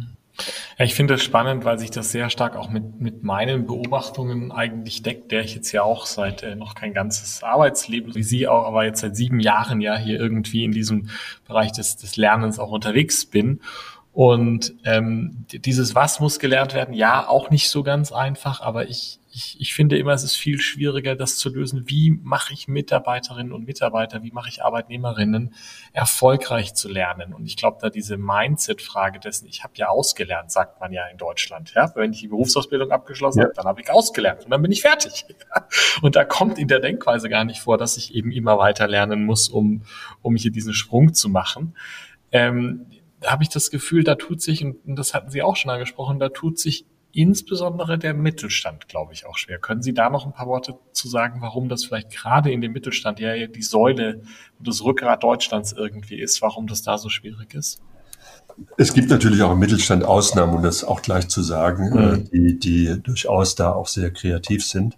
Ja, 0.78 0.84
ich 0.84 0.94
finde 0.96 1.14
es 1.14 1.24
spannend, 1.24 1.64
weil 1.64 1.80
sich 1.80 1.90
das 1.90 2.12
sehr 2.12 2.30
stark 2.30 2.58
auch 2.58 2.70
mit, 2.70 3.00
mit 3.00 3.24
meinen 3.24 3.68
Beobachtungen 3.68 4.52
eigentlich 4.52 5.02
deckt, 5.02 5.32
der 5.32 5.46
ich 5.46 5.56
jetzt 5.56 5.72
ja 5.72 5.84
auch 5.84 6.08
seit 6.08 6.44
äh, 6.44 6.58
noch 6.58 6.76
kein 6.76 6.94
ganzes 6.94 7.42
Arbeitsleben 7.42 8.16
wie 8.16 8.24
Sie 8.24 8.50
auch, 8.50 8.66
aber 8.66 8.84
jetzt 8.84 9.00
seit 9.00 9.16
sieben 9.16 9.40
Jahren 9.40 9.80
ja 9.80 9.98
hier 9.98 10.20
irgendwie 10.20 10.66
in 10.66 10.74
diesem 10.74 11.08
Bereich 11.48 11.72
des, 11.72 11.96
des 11.96 12.18
Lernens 12.18 12.60
auch 12.60 12.72
unterwegs 12.72 13.26
bin. 13.26 13.62
Und 14.12 14.74
ähm, 14.86 15.46
dieses 15.52 15.94
Was 15.94 16.20
muss 16.20 16.40
gelernt 16.40 16.74
werden, 16.74 16.94
ja, 16.94 17.28
auch 17.28 17.52
nicht 17.52 17.70
so 17.70 17.84
ganz 17.84 18.12
einfach, 18.12 18.60
aber 18.60 18.90
ich, 18.90 19.20
ich, 19.32 19.58
ich 19.60 19.76
finde 19.76 20.00
immer, 20.00 20.14
es 20.14 20.24
ist 20.24 20.36
viel 20.36 20.60
schwieriger, 20.60 21.16
das 21.16 21.38
zu 21.38 21.50
lösen. 21.50 21.84
Wie 21.86 22.10
mache 22.24 22.52
ich 22.54 22.68
Mitarbeiterinnen 22.68 23.54
und 23.54 23.68
Mitarbeiter, 23.68 24.24
wie 24.24 24.32
mache 24.32 24.50
ich 24.50 24.64
Arbeitnehmerinnen 24.64 25.54
erfolgreich 25.94 26.74
zu 26.74 26.90
lernen? 26.90 27.34
Und 27.34 27.46
ich 27.46 27.56
glaube, 27.56 27.78
da 27.80 27.92
diese 27.92 28.18
Mindset-Frage 28.18 29.20
dessen, 29.20 29.48
ich 29.48 29.64
habe 29.64 29.74
ja 29.76 29.90
ausgelernt, 29.90 30.52
sagt 30.52 30.82
man 30.82 30.92
ja 30.92 31.06
in 31.06 31.18
Deutschland. 31.18 31.74
Ja? 31.76 31.92
Wenn 31.96 32.12
ich 32.12 32.22
die 32.22 32.30
Berufsausbildung 32.30 32.92
abgeschlossen 32.92 33.40
ja. 33.40 33.46
habe, 33.46 33.54
dann 33.54 33.66
habe 33.66 33.80
ich 33.80 33.92
ausgelernt 33.92 34.44
und 34.44 34.50
dann 34.50 34.62
bin 34.64 34.72
ich 34.72 34.82
fertig. 34.82 35.26
Und 36.02 36.16
da 36.16 36.24
kommt 36.24 36.58
in 36.58 36.68
der 36.68 36.80
Denkweise 36.80 37.30
gar 37.30 37.44
nicht 37.44 37.60
vor, 37.60 37.78
dass 37.78 37.98
ich 37.98 38.16
eben 38.16 38.32
immer 38.32 38.58
weiter 38.58 38.88
lernen 38.88 39.26
muss, 39.26 39.50
um, 39.50 39.84
um 40.22 40.36
hier 40.36 40.52
diesen 40.52 40.74
Sprung 40.74 41.14
zu 41.14 41.30
machen. 41.30 41.76
Ähm, 42.32 42.86
habe 43.26 43.44
ich 43.44 43.50
das 43.50 43.70
Gefühl, 43.70 44.04
da 44.04 44.16
tut 44.16 44.42
sich, 44.42 44.64
und 44.64 44.96
das 44.96 45.14
hatten 45.14 45.30
Sie 45.30 45.42
auch 45.42 45.56
schon 45.56 45.72
angesprochen, 45.72 46.20
da 46.20 46.30
tut 46.30 46.60
sich 46.60 46.86
insbesondere 47.12 47.98
der 47.98 48.14
Mittelstand, 48.14 48.88
glaube 48.88 49.14
ich, 49.14 49.26
auch 49.26 49.38
schwer. 49.38 49.60
Können 49.60 49.82
Sie 49.82 49.94
da 49.94 50.10
noch 50.10 50.26
ein 50.26 50.34
paar 50.34 50.48
Worte 50.48 50.76
zu 50.92 51.08
sagen, 51.08 51.42
warum 51.42 51.70
das 51.70 51.86
vielleicht 51.86 52.12
gerade 52.12 52.52
in 52.52 52.62
dem 52.62 52.72
Mittelstand 52.72 53.20
ja 53.20 53.48
die 53.48 53.62
Säule 53.64 54.22
und 54.58 54.68
das 54.68 54.84
Rückgrat 54.84 55.24
Deutschlands 55.24 55.74
irgendwie 55.74 56.20
ist, 56.20 56.42
warum 56.42 56.68
das 56.68 56.84
da 56.84 56.98
so 56.98 57.10
schwierig 57.10 57.54
ist? 57.56 57.82
Es 58.78 58.94
gibt 58.94 59.10
natürlich 59.10 59.42
auch 59.42 59.54
im 59.54 59.60
Mittelstand 59.60 60.04
Ausnahmen, 60.04 60.54
um 60.54 60.64
das 60.64 60.84
auch 60.84 61.02
gleich 61.02 61.30
zu 61.30 61.42
sagen, 61.42 61.98
äh, 61.98 62.18
mhm. 62.18 62.30
die, 62.32 62.60
die 62.60 63.02
durchaus 63.02 63.56
da 63.56 63.72
auch 63.72 63.88
sehr 63.88 64.12
kreativ 64.12 64.66
sind. 64.66 64.98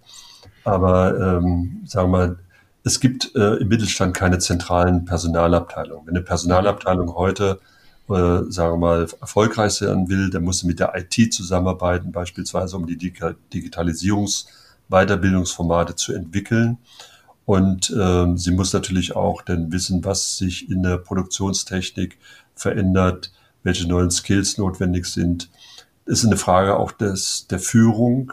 Aber 0.64 1.38
ähm, 1.38 1.82
sagen 1.84 2.10
wir 2.10 2.18
mal, 2.18 2.38
es 2.84 3.00
gibt 3.00 3.34
äh, 3.36 3.56
im 3.56 3.68
Mittelstand 3.68 4.14
keine 4.14 4.38
zentralen 4.38 5.04
Personalabteilungen. 5.04 6.06
Wenn 6.06 6.16
eine 6.16 6.24
Personalabteilung 6.24 7.14
heute 7.14 7.60
äh, 8.14 8.50
sagen 8.50 8.74
wir 8.74 8.78
mal, 8.78 9.06
erfolgreich 9.20 9.72
sein 9.72 10.08
will, 10.08 10.30
der 10.30 10.40
muss 10.40 10.62
mit 10.64 10.80
der 10.80 10.92
IT 10.96 11.32
zusammenarbeiten, 11.32 12.12
beispielsweise 12.12 12.76
um 12.76 12.86
die 12.86 12.96
Digitalisierungs- 12.96 14.46
Weiterbildungsformate 14.92 15.96
zu 15.96 16.12
entwickeln. 16.12 16.78
Und 17.44 17.90
äh, 17.90 18.36
sie 18.36 18.52
muss 18.52 18.72
natürlich 18.72 19.16
auch 19.16 19.42
dann 19.42 19.72
wissen, 19.72 20.04
was 20.04 20.36
sich 20.36 20.70
in 20.70 20.84
der 20.84 20.98
Produktionstechnik 20.98 22.18
verändert, 22.54 23.32
welche 23.64 23.88
neuen 23.88 24.12
Skills 24.12 24.58
notwendig 24.58 25.06
sind. 25.06 25.50
Das 26.06 26.20
ist 26.20 26.26
eine 26.26 26.36
Frage 26.36 26.76
auch 26.76 26.92
des, 26.92 27.48
der 27.48 27.58
Führung. 27.58 28.32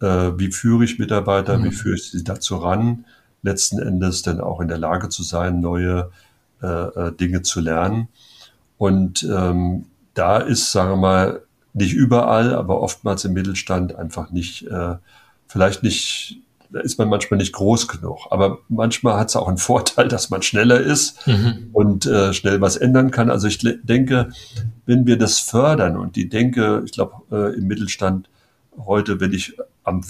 Äh, 0.00 0.32
wie 0.36 0.52
führe 0.52 0.84
ich 0.84 0.98
Mitarbeiter? 0.98 1.56
Mhm. 1.56 1.64
Wie 1.64 1.70
führe 1.70 1.94
ich 1.94 2.10
sie 2.10 2.24
dazu 2.24 2.56
ran, 2.56 3.06
letzten 3.42 3.78
Endes 3.78 4.22
dann 4.22 4.40
auch 4.40 4.60
in 4.60 4.68
der 4.68 4.78
Lage 4.78 5.08
zu 5.08 5.22
sein, 5.22 5.60
neue 5.60 6.10
äh, 6.62 6.66
äh 6.66 7.12
Dinge 7.12 7.42
zu 7.42 7.60
lernen? 7.60 8.08
Und 8.82 9.22
ähm, 9.22 9.84
da 10.12 10.38
ist, 10.38 10.72
sagen 10.72 10.90
wir 10.90 10.96
mal, 10.96 11.42
nicht 11.72 11.94
überall, 11.94 12.52
aber 12.52 12.80
oftmals 12.80 13.24
im 13.24 13.32
Mittelstand 13.32 13.94
einfach 13.94 14.32
nicht, 14.32 14.66
äh, 14.66 14.96
vielleicht 15.46 15.84
nicht, 15.84 16.40
da 16.68 16.80
ist 16.80 16.98
man 16.98 17.08
manchmal 17.08 17.38
nicht 17.38 17.52
groß 17.52 17.86
genug. 17.86 18.26
Aber 18.30 18.58
manchmal 18.68 19.20
hat 19.20 19.28
es 19.28 19.36
auch 19.36 19.46
einen 19.46 19.58
Vorteil, 19.58 20.08
dass 20.08 20.30
man 20.30 20.42
schneller 20.42 20.80
ist 20.80 21.24
mhm. 21.28 21.68
und 21.72 22.06
äh, 22.06 22.32
schnell 22.32 22.60
was 22.60 22.76
ändern 22.76 23.12
kann. 23.12 23.30
Also 23.30 23.46
ich 23.46 23.60
denke, 23.60 24.30
wenn 24.84 25.06
wir 25.06 25.16
das 25.16 25.38
fördern 25.38 25.96
und 25.96 26.16
die 26.16 26.28
denke, 26.28 26.82
ich 26.84 26.90
glaube, 26.90 27.12
äh, 27.30 27.56
im 27.56 27.68
Mittelstand 27.68 28.30
heute, 28.76 29.20
wenn 29.20 29.32
ich 29.32 29.56
am 29.84 30.02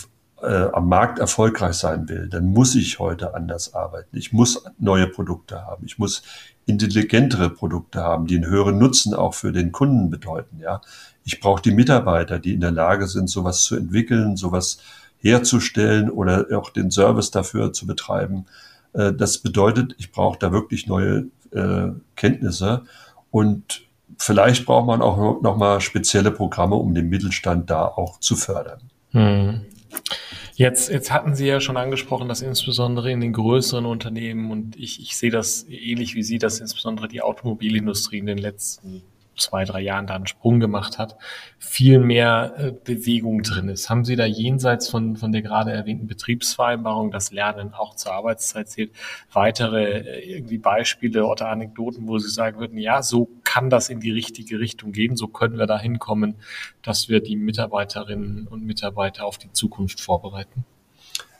äh, 0.43 0.69
am 0.73 0.89
Markt 0.89 1.19
erfolgreich 1.19 1.75
sein 1.75 2.09
will, 2.09 2.29
dann 2.29 2.47
muss 2.47 2.75
ich 2.75 2.99
heute 2.99 3.35
anders 3.35 3.75
arbeiten. 3.75 4.17
Ich 4.17 4.33
muss 4.33 4.65
neue 4.79 5.07
Produkte 5.07 5.65
haben. 5.65 5.85
Ich 5.87 5.99
muss 5.99 6.23
intelligentere 6.67 7.51
Produkte 7.51 8.01
haben, 8.03 8.27
die 8.27 8.37
einen 8.37 8.47
höheren 8.47 8.79
Nutzen 8.79 9.15
auch 9.15 9.35
für 9.35 9.53
den 9.53 9.73
Kunden 9.73 10.11
bedeuten. 10.11 10.59
Ja, 10.61 10.81
ich 11.25 11.41
brauche 11.41 11.63
die 11.63 11.73
Mitarbeiter, 11.73 12.39
die 12.39 12.55
in 12.55 12.61
der 12.61 12.71
Lage 12.71 13.07
sind, 13.07 13.29
sowas 13.29 13.63
zu 13.63 13.77
entwickeln, 13.77 14.37
sowas 14.37 14.79
herzustellen 15.19 16.11
oder 16.11 16.47
auch 16.57 16.71
den 16.71 16.91
Service 16.91 17.31
dafür 17.31 17.73
zu 17.73 17.87
betreiben. 17.87 18.47
Äh, 18.93 19.13
das 19.13 19.39
bedeutet, 19.39 19.95
ich 19.99 20.13
brauche 20.13 20.39
da 20.39 20.53
wirklich 20.53 20.87
neue 20.87 21.27
äh, 21.53 21.89
Kenntnisse 22.17 22.83
und 23.31 23.83
vielleicht 24.19 24.67
braucht 24.67 24.87
man 24.87 25.03
auch 25.03 25.41
noch 25.43 25.57
mal 25.57 25.81
spezielle 25.81 26.31
Programme, 26.31 26.75
um 26.75 26.95
den 26.95 27.09
Mittelstand 27.09 27.71
da 27.71 27.87
auch 27.87 28.19
zu 28.21 28.37
fördern. 28.37 28.81
Hm. 29.13 29.63
Jetzt, 30.55 30.91
jetzt 30.91 31.11
hatten 31.11 31.35
Sie 31.35 31.47
ja 31.47 31.61
schon 31.61 31.77
angesprochen, 31.77 32.29
dass 32.29 32.43
insbesondere 32.43 33.11
in 33.11 33.21
den 33.21 33.33
größeren 33.33 33.87
Unternehmen 33.87 34.51
und 34.51 34.77
ich, 34.77 35.01
ich 35.01 35.17
sehe 35.17 35.31
das 35.31 35.67
ähnlich 35.69 36.15
wie 36.15 36.23
Sie, 36.23 36.39
dass 36.39 36.61
insbesondere 36.61 37.09
die 37.09 37.23
Automobilindustrie 37.23 38.19
in 38.19 38.27
den 38.27 38.39
letzten 38.39 39.03
zwei, 39.37 39.65
drei 39.65 39.81
Jahren 39.81 40.07
da 40.07 40.15
einen 40.15 40.27
Sprung 40.27 40.61
gemacht 40.61 40.99
hat, 40.99 41.17
viel 41.59 41.99
mehr 41.99 42.55
äh, 42.59 42.73
Bewegung 42.73 43.43
drin 43.43 43.69
ist. 43.69 43.89
Haben 43.89 44.05
Sie 44.05 44.17
da 44.17 44.27
jenseits 44.27 44.89
von, 44.89 45.17
von 45.17 45.33
der 45.33 45.43
gerade 45.43 45.73
erwähnten 45.73 46.07
Betriebsvereinbarung, 46.07 47.11
das 47.11 47.33
Lernen 47.33 47.73
auch 47.75 47.97
zur 47.97 48.13
Arbeitszeit 48.13 48.69
zählt, 48.69 48.93
weitere 49.33 50.01
äh, 50.01 50.35
irgendwie 50.37 50.59
Beispiele 50.59 51.27
oder 51.27 51.49
Anekdoten, 51.49 52.07
wo 52.09 52.19
Sie 52.19 52.31
sagen 52.31 52.59
würden, 52.59 52.79
ja, 52.79 53.03
so 53.03 53.29
kann 53.53 53.71
das 53.71 53.89
in 53.89 54.01
die 54.01 54.11
richtige 54.11 54.59
Richtung 54.59 54.93
gehen, 54.93 55.17
so 55.17 55.27
können 55.27 55.59
wir 55.59 55.67
da 55.67 55.79
hinkommen, 55.79 56.37
dass 56.83 57.09
wir 57.09 57.21
die 57.21 57.37
Mitarbeiterinnen 57.37 58.47
und 58.47 58.65
Mitarbeiter 58.65 59.25
auf 59.25 59.39
die 59.39 59.53
Zukunft 59.53 60.01
vorbereiten? 60.01 60.65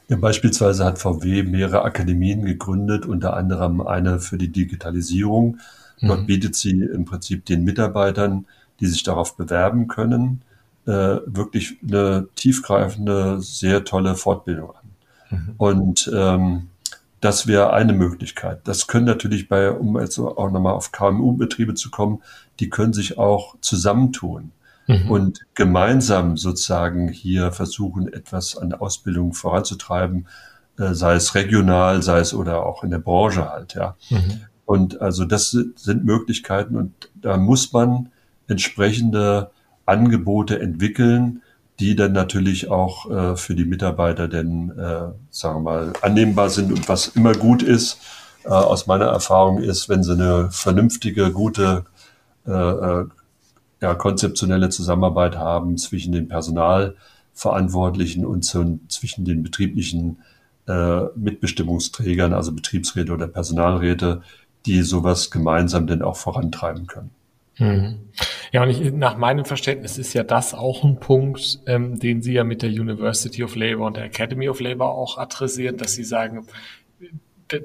Ja, 0.09 0.17
beispielsweise 0.17 0.85
hat 0.85 0.99
VW 0.99 1.43
mehrere 1.45 1.83
Akademien 1.83 2.45
gegründet, 2.45 3.07
unter 3.07 3.35
anderem 3.35 3.81
eine 3.81 4.19
für 4.19 4.37
die 4.37 4.51
Digitalisierung, 4.51 5.59
Dort 6.03 6.23
mhm. 6.23 6.27
bietet 6.27 6.57
sie 6.57 6.83
im 6.83 7.05
Prinzip 7.05 7.47
den 7.47 7.65
Mitarbeitern, 7.65 8.47
die 8.81 8.87
sich 8.87 9.03
darauf 9.03 9.37
bewerben 9.37 9.87
können, 9.87 10.43
äh, 10.87 11.19
wirklich 11.27 11.79
eine 11.83 12.27
tiefgreifende, 12.35 13.41
sehr 13.41 13.85
tolle 13.85 14.17
Fortbildung 14.17 14.71
an. 14.71 14.91
Mhm. 15.31 15.55
Und 15.57 16.11
ähm, 16.13 16.69
das 17.23 17.47
wäre 17.47 17.73
eine 17.73 17.93
Möglichkeit. 17.93 18.61
Das 18.65 18.89
können 18.89 19.07
natürlich 19.07 19.49
bei, 19.49 19.71
um 19.71 19.99
jetzt 19.99 20.19
auch 20.19 20.51
nochmal 20.51 20.75
auf 20.75 20.91
KMU-Betriebe 20.91 21.75
zu 21.75 21.89
kommen, 21.89 22.21
die 22.59 22.69
können 22.69 22.93
sich 22.93 23.17
auch 23.17 23.55
zusammentun 23.61 24.51
mhm. 24.89 25.09
und 25.09 25.41
gemeinsam 25.55 26.37
sozusagen 26.37 27.09
hier 27.09 27.53
versuchen, 27.53 28.13
etwas 28.13 28.57
an 28.57 28.71
der 28.71 28.83
Ausbildung 28.83 29.35
voranzutreiben, 29.35 30.27
äh, 30.79 30.95
sei 30.95 31.15
es 31.15 31.37
regional, 31.37 32.03
sei 32.03 32.19
es 32.19 32.35
oder 32.35 32.67
auch 32.67 32.83
in 32.83 32.91
der 32.91 32.99
Branche 32.99 33.49
halt, 33.49 33.75
ja. 33.75 33.97
Mhm. 34.11 34.41
Und 34.65 35.01
also 35.01 35.25
das 35.25 35.51
sind 35.51 36.05
Möglichkeiten 36.05 36.77
und 36.77 37.11
da 37.15 37.37
muss 37.37 37.73
man 37.73 38.11
entsprechende 38.49 39.53
Angebote 39.87 40.59
entwickeln, 40.59 41.42
die 41.83 41.97
dann 41.97 42.13
natürlich 42.13 42.71
auch 42.71 43.11
äh, 43.11 43.37
für 43.37 43.57
die 43.57 43.65
Mitarbeiter 43.65 44.29
denn, 44.29 44.71
äh, 44.79 45.09
sagen 45.31 45.57
wir 45.57 45.61
mal, 45.63 45.93
annehmbar 46.01 46.49
sind 46.49 46.71
und 46.71 46.89
was 46.89 47.09
immer 47.09 47.33
gut 47.35 47.65
ist, 47.65 47.99
äh, 48.45 48.51
aus 48.51 48.87
meiner 48.87 49.07
Erfahrung 49.07 49.59
ist, 49.59 49.89
wenn 49.89 50.05
sie 50.05 50.13
eine 50.13 50.49
vernünftige, 50.53 51.33
gute, 51.33 51.85
äh, 52.47 52.53
äh 52.53 53.05
ja, 53.81 53.95
konzeptionelle 53.97 54.69
Zusammenarbeit 54.69 55.37
haben 55.37 55.77
zwischen 55.77 56.13
den 56.13 56.29
Personalverantwortlichen 56.29 58.25
und 58.25 58.45
zu, 58.45 58.79
zwischen 58.87 59.25
den 59.25 59.43
betrieblichen 59.43 60.19
äh, 60.69 61.07
Mitbestimmungsträgern, 61.17 62.33
also 62.33 62.53
Betriebsräte 62.53 63.13
oder 63.13 63.27
Personalräte, 63.27 64.23
die 64.67 64.83
sowas 64.83 65.33
gemeinsam 65.33 65.89
denn 65.89 66.01
auch 66.01 66.15
vorantreiben 66.17 66.87
können. 66.87 67.11
Mhm. 67.59 68.09
Ja, 68.53 68.63
und 68.63 68.71
ich, 68.71 68.93
nach 68.93 69.17
meinem 69.17 69.45
Verständnis 69.45 69.99
ist 69.99 70.15
ja 70.15 70.23
das 70.23 70.55
auch 70.55 70.85
ein 70.85 71.01
Punkt, 71.01 71.61
ähm, 71.67 71.99
den 71.99 72.23
Sie 72.23 72.33
ja 72.33 72.45
mit 72.45 72.63
der 72.63 72.71
University 72.71 73.45
of 73.45 73.57
Labour 73.57 73.87
und 73.87 73.97
der 73.97 74.05
Academy 74.05 74.49
of 74.49 74.61
Labour 74.61 74.93
auch 74.93 75.19
adressieren, 75.19 75.77
dass 75.77 75.93
Sie 75.93 76.05
sagen, 76.05 76.47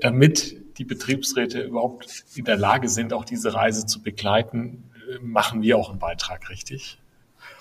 damit 0.01 0.57
die 0.77 0.85
Betriebsräte 0.85 1.61
überhaupt 1.61 2.25
in 2.35 2.45
der 2.45 2.57
Lage 2.57 2.89
sind, 2.89 3.13
auch 3.13 3.25
diese 3.25 3.53
Reise 3.53 3.85
zu 3.85 4.01
begleiten, 4.01 4.91
äh, 5.09 5.19
machen 5.21 5.61
wir 5.61 5.77
auch 5.77 5.89
einen 5.89 5.99
Beitrag, 5.99 6.49
richtig? 6.49 6.99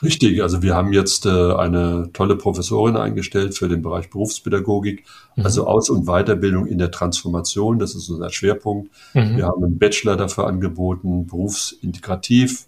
Richtig, 0.02 0.42
also 0.42 0.62
wir 0.62 0.74
haben 0.74 0.92
jetzt 0.92 1.26
äh, 1.26 1.52
eine 1.54 2.10
tolle 2.12 2.36
Professorin 2.36 2.96
eingestellt 2.96 3.56
für 3.56 3.68
den 3.68 3.82
Bereich 3.82 4.10
Berufspädagogik, 4.10 5.04
mhm. 5.36 5.44
also 5.44 5.66
Aus- 5.66 5.90
und 5.90 6.06
Weiterbildung 6.06 6.66
in 6.66 6.78
der 6.78 6.90
Transformation, 6.90 7.78
das 7.78 7.94
ist 7.94 8.08
unser 8.10 8.30
Schwerpunkt. 8.30 8.90
Mhm. 9.14 9.36
Wir 9.36 9.46
haben 9.46 9.64
einen 9.64 9.78
Bachelor 9.78 10.16
dafür 10.16 10.46
angeboten, 10.46 11.26
berufsintegrativ, 11.26 12.66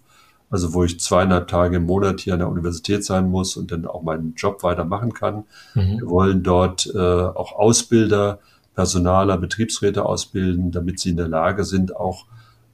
also 0.49 0.73
wo 0.73 0.83
ich 0.83 0.99
zweieinhalb 0.99 1.47
Tage 1.47 1.77
im 1.77 1.85
Monat 1.85 2.21
hier 2.21 2.33
an 2.33 2.39
der 2.39 2.49
Universität 2.49 3.05
sein 3.05 3.29
muss 3.29 3.55
und 3.57 3.71
dann 3.71 3.85
auch 3.85 4.01
meinen 4.01 4.33
Job 4.35 4.63
weitermachen 4.63 5.13
kann. 5.13 5.43
Mhm. 5.75 5.99
Wir 5.99 6.09
wollen 6.09 6.43
dort 6.43 6.91
äh, 6.93 6.97
auch 6.97 7.53
Ausbilder, 7.53 8.39
Personaler, 8.73 9.37
Betriebsräte 9.37 10.05
ausbilden, 10.05 10.71
damit 10.71 10.99
sie 10.99 11.09
in 11.09 11.17
der 11.17 11.27
Lage 11.27 11.63
sind, 11.63 11.95
auch 11.95 12.25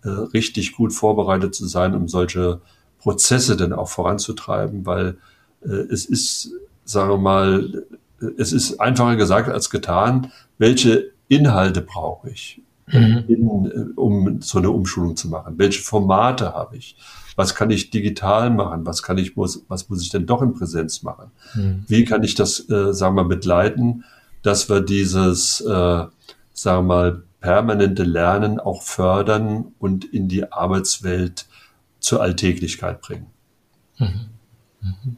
äh, 0.03 0.09
richtig 0.09 0.75
gut 0.75 0.93
vorbereitet 0.93 1.55
zu 1.55 1.65
sein, 1.65 1.95
um 1.95 2.07
solche 2.07 2.61
Prozesse 3.05 3.55
dann 3.55 3.71
auch 3.71 3.87
voranzutreiben, 3.87 4.87
weil 4.87 5.17
äh, 5.61 5.67
es 5.91 6.05
ist, 6.05 6.49
sagen 6.85 7.11
wir 7.11 7.17
mal, 7.19 7.85
es 8.39 8.51
ist 8.51 8.79
einfacher 8.79 9.15
gesagt 9.15 9.47
als 9.47 9.69
getan, 9.69 10.31
welche 10.57 11.11
Inhalte 11.27 11.81
brauche 11.81 12.31
ich, 12.31 12.63
mhm. 12.87 13.23
in, 13.27 13.65
äh, 13.67 13.93
um 13.95 14.41
so 14.41 14.57
eine 14.57 14.71
Umschulung 14.71 15.15
zu 15.15 15.29
machen? 15.29 15.53
Welche 15.59 15.83
Formate 15.83 16.55
habe 16.55 16.77
ich? 16.77 16.97
Was 17.35 17.53
kann 17.53 17.69
ich 17.69 17.91
digital 17.91 18.49
machen? 18.49 18.87
Was 18.87 19.03
kann 19.03 19.19
ich, 19.19 19.35
muss, 19.35 19.63
was 19.67 19.87
muss 19.87 20.01
ich 20.01 20.09
denn 20.09 20.25
doch 20.25 20.41
in 20.41 20.55
Präsenz 20.55 21.03
machen? 21.03 21.29
Mhm. 21.53 21.83
Wie 21.87 22.05
kann 22.05 22.23
ich 22.23 22.33
das, 22.33 22.67
äh, 22.71 22.91
sagen 22.91 23.15
wir 23.15 23.21
mal, 23.23 23.29
begleiten, 23.29 24.03
dass 24.41 24.67
wir 24.67 24.81
dieses, 24.81 25.61
äh, 25.61 25.65
sagen 25.67 26.11
wir 26.53 26.81
mal, 26.81 27.23
permanente 27.39 28.01
Lernen 28.01 28.59
auch 28.59 28.81
fördern 28.81 29.73
und 29.77 30.05
in 30.05 30.27
die 30.27 30.51
Arbeitswelt 30.51 31.45
zur 32.05 32.21
Alltäglichkeit 32.21 33.01
bringen. 33.01 33.25
Mhm. 33.97 34.29
Mhm. 34.81 35.17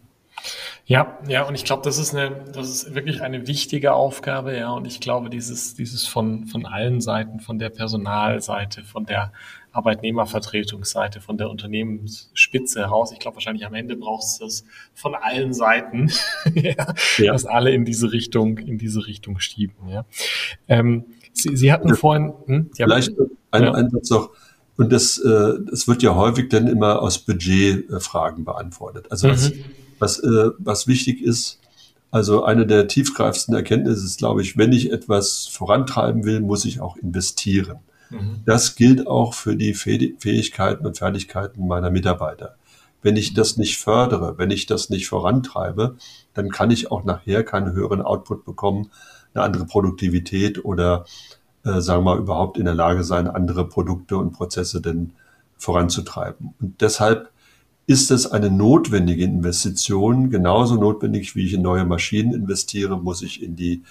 Ja, 0.85 1.19
ja, 1.27 1.43
und 1.43 1.53
ich 1.53 1.65
glaube, 1.65 1.81
das 1.83 1.97
ist 1.97 2.15
eine, 2.15 2.45
das 2.53 2.69
ist 2.69 2.95
wirklich 2.95 3.21
eine 3.21 3.45
wichtige 3.45 3.91
Aufgabe, 3.91 4.55
ja. 4.55 4.71
Und 4.71 4.87
ich 4.87 5.01
glaube, 5.01 5.29
dieses, 5.29 5.75
dieses 5.75 6.07
von, 6.07 6.45
von 6.45 6.65
allen 6.65 7.01
Seiten, 7.01 7.41
von 7.41 7.59
der 7.59 7.69
Personalseite, 7.71 8.83
von 8.83 9.05
der 9.05 9.33
Arbeitnehmervertretungsseite, 9.73 11.19
von 11.19 11.37
der 11.37 11.49
Unternehmensspitze 11.49 12.79
heraus, 12.79 13.11
ich 13.11 13.19
glaube, 13.19 13.35
wahrscheinlich 13.35 13.65
am 13.65 13.73
Ende 13.73 13.97
brauchst 13.97 14.39
du 14.39 14.45
das 14.45 14.63
von 14.93 15.13
allen 15.13 15.53
Seiten, 15.53 16.09
ja, 16.55 16.93
ja. 17.17 17.33
dass 17.33 17.45
alle 17.45 17.71
in 17.71 17.83
diese 17.83 18.13
Richtung, 18.13 18.57
in 18.57 18.77
diese 18.77 19.05
Richtung 19.07 19.41
schieben, 19.41 19.89
ja. 19.89 20.05
Ähm, 20.69 21.03
Sie, 21.33 21.57
Sie 21.57 21.73
hatten 21.73 21.89
ja. 21.89 21.95
vorhin, 21.95 22.33
hm? 22.45 22.71
ja, 22.77 22.85
vielleicht 22.85 23.11
ein, 23.51 23.63
ja. 23.63 23.73
ein 23.73 23.89
Satz 23.89 24.09
noch. 24.09 24.29
Und 24.77 24.93
das, 24.93 25.17
äh, 25.17 25.53
das 25.69 25.87
wird 25.87 26.03
ja 26.03 26.15
häufig 26.15 26.49
dann 26.49 26.67
immer 26.67 27.01
aus 27.01 27.17
Budgetfragen 27.17 28.45
beantwortet. 28.45 29.07
Also 29.09 29.27
was, 29.27 29.49
mhm. 29.49 29.63
was, 29.99 30.19
äh, 30.19 30.51
was 30.59 30.87
wichtig 30.87 31.21
ist, 31.21 31.59
also 32.11 32.43
eine 32.43 32.65
der 32.65 32.87
tiefgreifendsten 32.87 33.55
Erkenntnisse 33.55 34.05
ist, 34.05 34.19
glaube 34.19 34.41
ich, 34.41 34.57
wenn 34.57 34.71
ich 34.71 34.91
etwas 34.91 35.47
vorantreiben 35.47 36.23
will, 36.23 36.39
muss 36.39 36.63
ich 36.63 36.79
auch 36.79 36.95
investieren. 36.95 37.79
Mhm. 38.09 38.41
Das 38.45 38.75
gilt 38.75 39.07
auch 39.07 39.33
für 39.33 39.55
die 39.55 39.73
Fähigkeiten 39.73 40.85
und 40.85 40.97
Fertigkeiten 40.97 41.67
meiner 41.67 41.89
Mitarbeiter. 41.89 42.55
Wenn 43.01 43.17
ich 43.17 43.33
das 43.33 43.57
nicht 43.57 43.77
fördere, 43.77 44.37
wenn 44.37 44.51
ich 44.51 44.65
das 44.65 44.89
nicht 44.89 45.07
vorantreibe, 45.07 45.97
dann 46.33 46.49
kann 46.49 46.71
ich 46.71 46.91
auch 46.91 47.03
nachher 47.03 47.43
keinen 47.43 47.73
höheren 47.73 48.01
Output 48.01 48.45
bekommen, 48.45 48.91
eine 49.33 49.43
andere 49.43 49.65
Produktivität 49.65 50.63
oder 50.63 51.05
äh, 51.65 51.81
sagen 51.81 52.03
wir 52.03 52.15
mal, 52.15 52.19
überhaupt 52.19 52.57
in 52.57 52.65
der 52.65 52.75
Lage 52.75 53.03
sein, 53.03 53.27
andere 53.27 53.67
Produkte 53.67 54.17
und 54.17 54.31
Prozesse 54.31 54.81
denn 54.81 55.11
voranzutreiben. 55.57 56.53
Und 56.59 56.81
deshalb 56.81 57.31
ist 57.87 58.11
es 58.11 58.29
eine 58.29 58.51
notwendige 58.51 59.23
Investition. 59.23 60.29
Genauso 60.29 60.75
notwendig, 60.75 61.35
wie 61.35 61.45
ich 61.45 61.53
in 61.53 61.61
neue 61.61 61.85
Maschinen 61.85 62.33
investiere, 62.33 62.97
muss 62.97 63.21
ich 63.21 63.41
in 63.41 63.55
die 63.55 63.83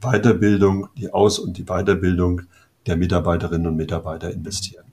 Weiterbildung, 0.00 0.88
die 0.96 1.12
Aus- 1.12 1.38
und 1.38 1.56
die 1.56 1.64
Weiterbildung 1.64 2.42
der 2.86 2.96
Mitarbeiterinnen 2.96 3.66
und 3.66 3.76
Mitarbeiter 3.76 4.32
investieren. 4.32 4.84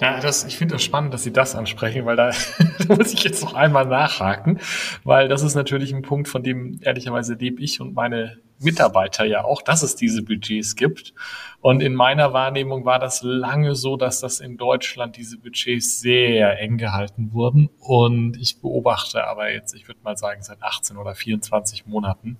Ja, 0.00 0.20
das, 0.20 0.44
ich 0.44 0.56
finde 0.56 0.74
das 0.74 0.84
spannend, 0.84 1.12
dass 1.12 1.24
Sie 1.24 1.32
das 1.32 1.56
ansprechen, 1.56 2.06
weil 2.06 2.16
da, 2.16 2.30
da 2.88 2.94
muss 2.94 3.12
ich 3.12 3.24
jetzt 3.24 3.42
noch 3.42 3.54
einmal 3.54 3.86
nachhaken, 3.86 4.60
weil 5.02 5.28
das 5.28 5.42
ist 5.42 5.56
natürlich 5.56 5.92
ein 5.92 6.02
Punkt, 6.02 6.28
von 6.28 6.42
dem 6.42 6.78
ehrlicherweise 6.82 7.34
lebe 7.34 7.60
ich 7.60 7.80
und 7.80 7.94
meine 7.94 8.38
Mitarbeiter 8.60 9.24
ja 9.24 9.44
auch, 9.44 9.62
dass 9.62 9.82
es 9.82 9.96
diese 9.96 10.22
Budgets 10.22 10.76
gibt. 10.76 11.14
Und 11.60 11.80
in 11.80 11.94
meiner 11.94 12.32
Wahrnehmung 12.32 12.84
war 12.84 12.98
das 12.98 13.22
lange 13.22 13.74
so, 13.74 13.96
dass 13.96 14.20
das 14.20 14.40
in 14.40 14.56
Deutschland 14.56 15.16
diese 15.16 15.38
Budgets 15.38 16.00
sehr 16.00 16.60
eng 16.60 16.78
gehalten 16.78 17.32
wurden. 17.32 17.68
Und 17.78 18.36
ich 18.36 18.60
beobachte 18.60 19.24
aber 19.26 19.50
jetzt, 19.52 19.74
ich 19.74 19.88
würde 19.88 20.00
mal 20.02 20.16
sagen, 20.16 20.42
seit 20.42 20.62
18 20.62 20.96
oder 20.96 21.14
24 21.14 21.86
Monaten, 21.86 22.38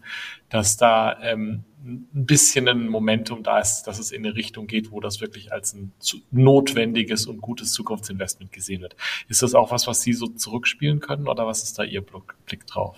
dass 0.48 0.76
da 0.76 1.16
ähm, 1.22 1.64
ein 1.84 2.08
bisschen 2.12 2.68
ein 2.68 2.88
Momentum 2.88 3.42
da 3.42 3.60
ist, 3.60 3.84
dass 3.84 3.98
es 3.98 4.10
in 4.10 4.24
eine 4.24 4.34
Richtung 4.34 4.66
geht, 4.66 4.90
wo 4.90 5.00
das 5.00 5.20
wirklich 5.20 5.52
als 5.52 5.74
ein 5.74 5.92
notwendiges 6.30 7.26
und 7.26 7.40
gutes 7.40 7.72
Zukunftsinvestment 7.72 8.52
gesehen 8.52 8.82
wird. 8.82 8.96
Ist 9.28 9.42
das 9.42 9.54
auch 9.54 9.70
was, 9.70 9.86
was 9.86 10.02
Sie 10.02 10.12
so 10.12 10.26
zurückspielen 10.26 11.00
können 11.00 11.28
oder 11.28 11.46
was 11.46 11.62
ist 11.62 11.78
da 11.78 11.84
Ihr 11.84 12.02
Blick 12.46 12.66
drauf? 12.66 12.96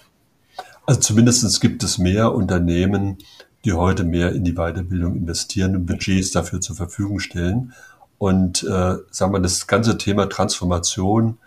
Also 0.86 1.00
zumindest 1.00 1.60
gibt 1.60 1.82
es 1.82 1.98
mehr 1.98 2.34
Unternehmen, 2.34 3.18
die 3.64 3.72
heute 3.72 4.04
mehr 4.04 4.32
in 4.32 4.44
die 4.44 4.54
Weiterbildung 4.54 5.16
investieren 5.16 5.76
und 5.76 5.86
Budgets 5.86 6.30
dafür 6.30 6.60
zur 6.60 6.76
Verfügung 6.76 7.20
stellen. 7.20 7.74
Und 8.18 8.62
äh, 8.64 8.96
sagen 9.10 9.32
wir, 9.32 9.40
das 9.40 9.66
ganze 9.66 9.98
Thema 9.98 10.28
Transformation, 10.28 11.38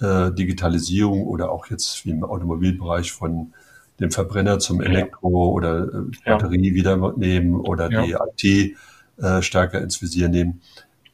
äh, 0.00 0.30
Digitalisierung 0.32 1.26
oder 1.26 1.50
auch 1.50 1.66
jetzt 1.66 2.04
wie 2.04 2.10
im 2.10 2.24
Automobilbereich 2.24 3.12
von 3.12 3.52
dem 4.00 4.10
Verbrenner 4.10 4.58
zum 4.58 4.80
Elektro 4.80 5.50
oder 5.50 5.82
äh, 5.82 5.88
Batterie 6.24 6.68
ja. 6.68 6.74
wieder 6.74 7.12
nehmen 7.16 7.54
oder 7.54 7.90
ja. 7.90 8.02
die 8.02 8.44
IT 8.46 8.76
äh, 9.22 9.42
stärker 9.42 9.80
ins 9.80 10.00
Visier 10.00 10.28
nehmen. 10.28 10.60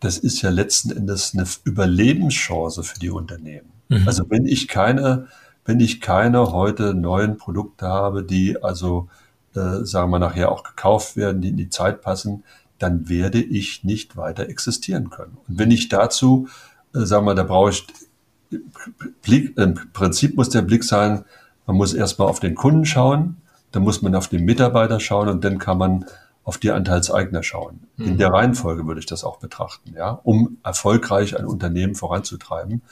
Das 0.00 0.18
ist 0.18 0.42
ja 0.42 0.50
letzten 0.50 0.90
Endes 0.90 1.32
eine 1.34 1.46
Überlebenschance 1.64 2.82
für 2.82 2.98
die 2.98 3.10
Unternehmen. 3.10 3.72
Mhm. 3.88 4.06
Also 4.06 4.28
wenn 4.28 4.46
ich 4.46 4.68
keine 4.68 5.28
wenn 5.64 5.80
ich 5.80 6.00
keine 6.00 6.52
heute 6.52 6.94
neuen 6.94 7.38
Produkte 7.38 7.86
habe, 7.86 8.22
die 8.22 8.62
also, 8.62 9.08
äh, 9.54 9.84
sagen 9.84 10.10
wir 10.10 10.18
nachher 10.18 10.52
auch 10.52 10.62
gekauft 10.62 11.16
werden, 11.16 11.40
die 11.40 11.48
in 11.48 11.56
die 11.56 11.70
Zeit 11.70 12.02
passen, 12.02 12.44
dann 12.78 13.08
werde 13.08 13.40
ich 13.40 13.84
nicht 13.84 14.16
weiter 14.16 14.48
existieren 14.48 15.10
können. 15.10 15.38
Und 15.48 15.58
wenn 15.58 15.70
ich 15.70 15.88
dazu, 15.88 16.48
äh, 16.94 17.00
sagen 17.00 17.24
wir, 17.24 17.34
da 17.34 17.44
brauche 17.44 17.70
ich, 17.70 17.86
Blick, 19.22 19.56
im 19.56 19.74
Prinzip 19.92 20.36
muss 20.36 20.50
der 20.50 20.62
Blick 20.62 20.84
sein, 20.84 21.24
man 21.66 21.76
muss 21.76 21.94
erstmal 21.94 22.28
auf 22.28 22.40
den 22.40 22.54
Kunden 22.54 22.84
schauen, 22.84 23.36
dann 23.72 23.82
muss 23.82 24.02
man 24.02 24.14
auf 24.14 24.28
den 24.28 24.44
Mitarbeiter 24.44 25.00
schauen 25.00 25.28
und 25.28 25.44
dann 25.44 25.58
kann 25.58 25.78
man 25.78 26.04
auf 26.44 26.58
die 26.58 26.70
Anteilseigner 26.70 27.42
schauen. 27.42 27.80
Mhm. 27.96 28.06
In 28.06 28.18
der 28.18 28.32
Reihenfolge 28.32 28.86
würde 28.86 29.00
ich 29.00 29.06
das 29.06 29.24
auch 29.24 29.38
betrachten, 29.38 29.94
ja, 29.96 30.20
um 30.22 30.58
erfolgreich 30.62 31.38
ein 31.38 31.46
Unternehmen 31.46 31.94
voranzutreiben. 31.94 32.82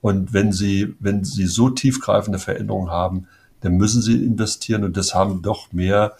Und 0.00 0.32
wenn 0.32 0.52
Sie, 0.52 0.94
wenn 1.00 1.24
Sie 1.24 1.46
so 1.46 1.70
tiefgreifende 1.70 2.38
Veränderungen 2.38 2.90
haben, 2.90 3.28
dann 3.60 3.76
müssen 3.76 4.02
Sie 4.02 4.24
investieren 4.24 4.84
und 4.84 4.96
das 4.96 5.14
haben 5.14 5.40
doch 5.42 5.72
mehr, 5.72 6.12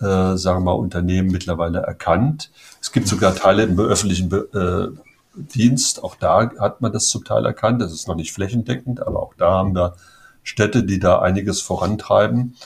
äh, 0.00 0.36
sagen 0.36 0.60
wir 0.60 0.60
mal, 0.60 0.72
Unternehmen 0.72 1.30
mittlerweile 1.30 1.80
erkannt. 1.80 2.50
Es 2.80 2.92
gibt 2.92 3.08
sogar 3.08 3.34
Teile 3.34 3.64
im 3.64 3.78
öffentlichen 3.78 4.32
äh, 4.32 4.88
Dienst, 5.34 6.02
auch 6.02 6.16
da 6.16 6.50
hat 6.58 6.80
man 6.80 6.92
das 6.92 7.08
zum 7.08 7.24
Teil 7.24 7.44
erkannt. 7.44 7.82
Das 7.82 7.92
ist 7.92 8.08
noch 8.08 8.16
nicht 8.16 8.32
flächendeckend, 8.32 9.06
aber 9.06 9.22
auch 9.22 9.34
da 9.36 9.52
haben 9.52 9.74
wir 9.74 9.94
Städte, 10.42 10.84
die 10.84 10.98
da 10.98 11.20
einiges 11.20 11.60
vorantreiben. 11.60 12.56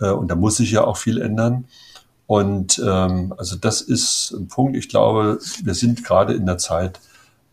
Äh, 0.00 0.10
und 0.10 0.28
da 0.28 0.34
muss 0.34 0.56
sich 0.56 0.70
ja 0.72 0.84
auch 0.84 0.96
viel 0.96 1.20
ändern. 1.20 1.66
Und 2.26 2.80
ähm, 2.84 3.34
also 3.36 3.56
das 3.56 3.80
ist 3.80 4.32
ein 4.32 4.48
Punkt. 4.48 4.76
Ich 4.76 4.88
glaube, 4.88 5.38
wir 5.62 5.74
sind 5.74 6.04
gerade 6.04 6.34
in 6.34 6.46
der 6.46 6.58
Zeit, 6.58 7.00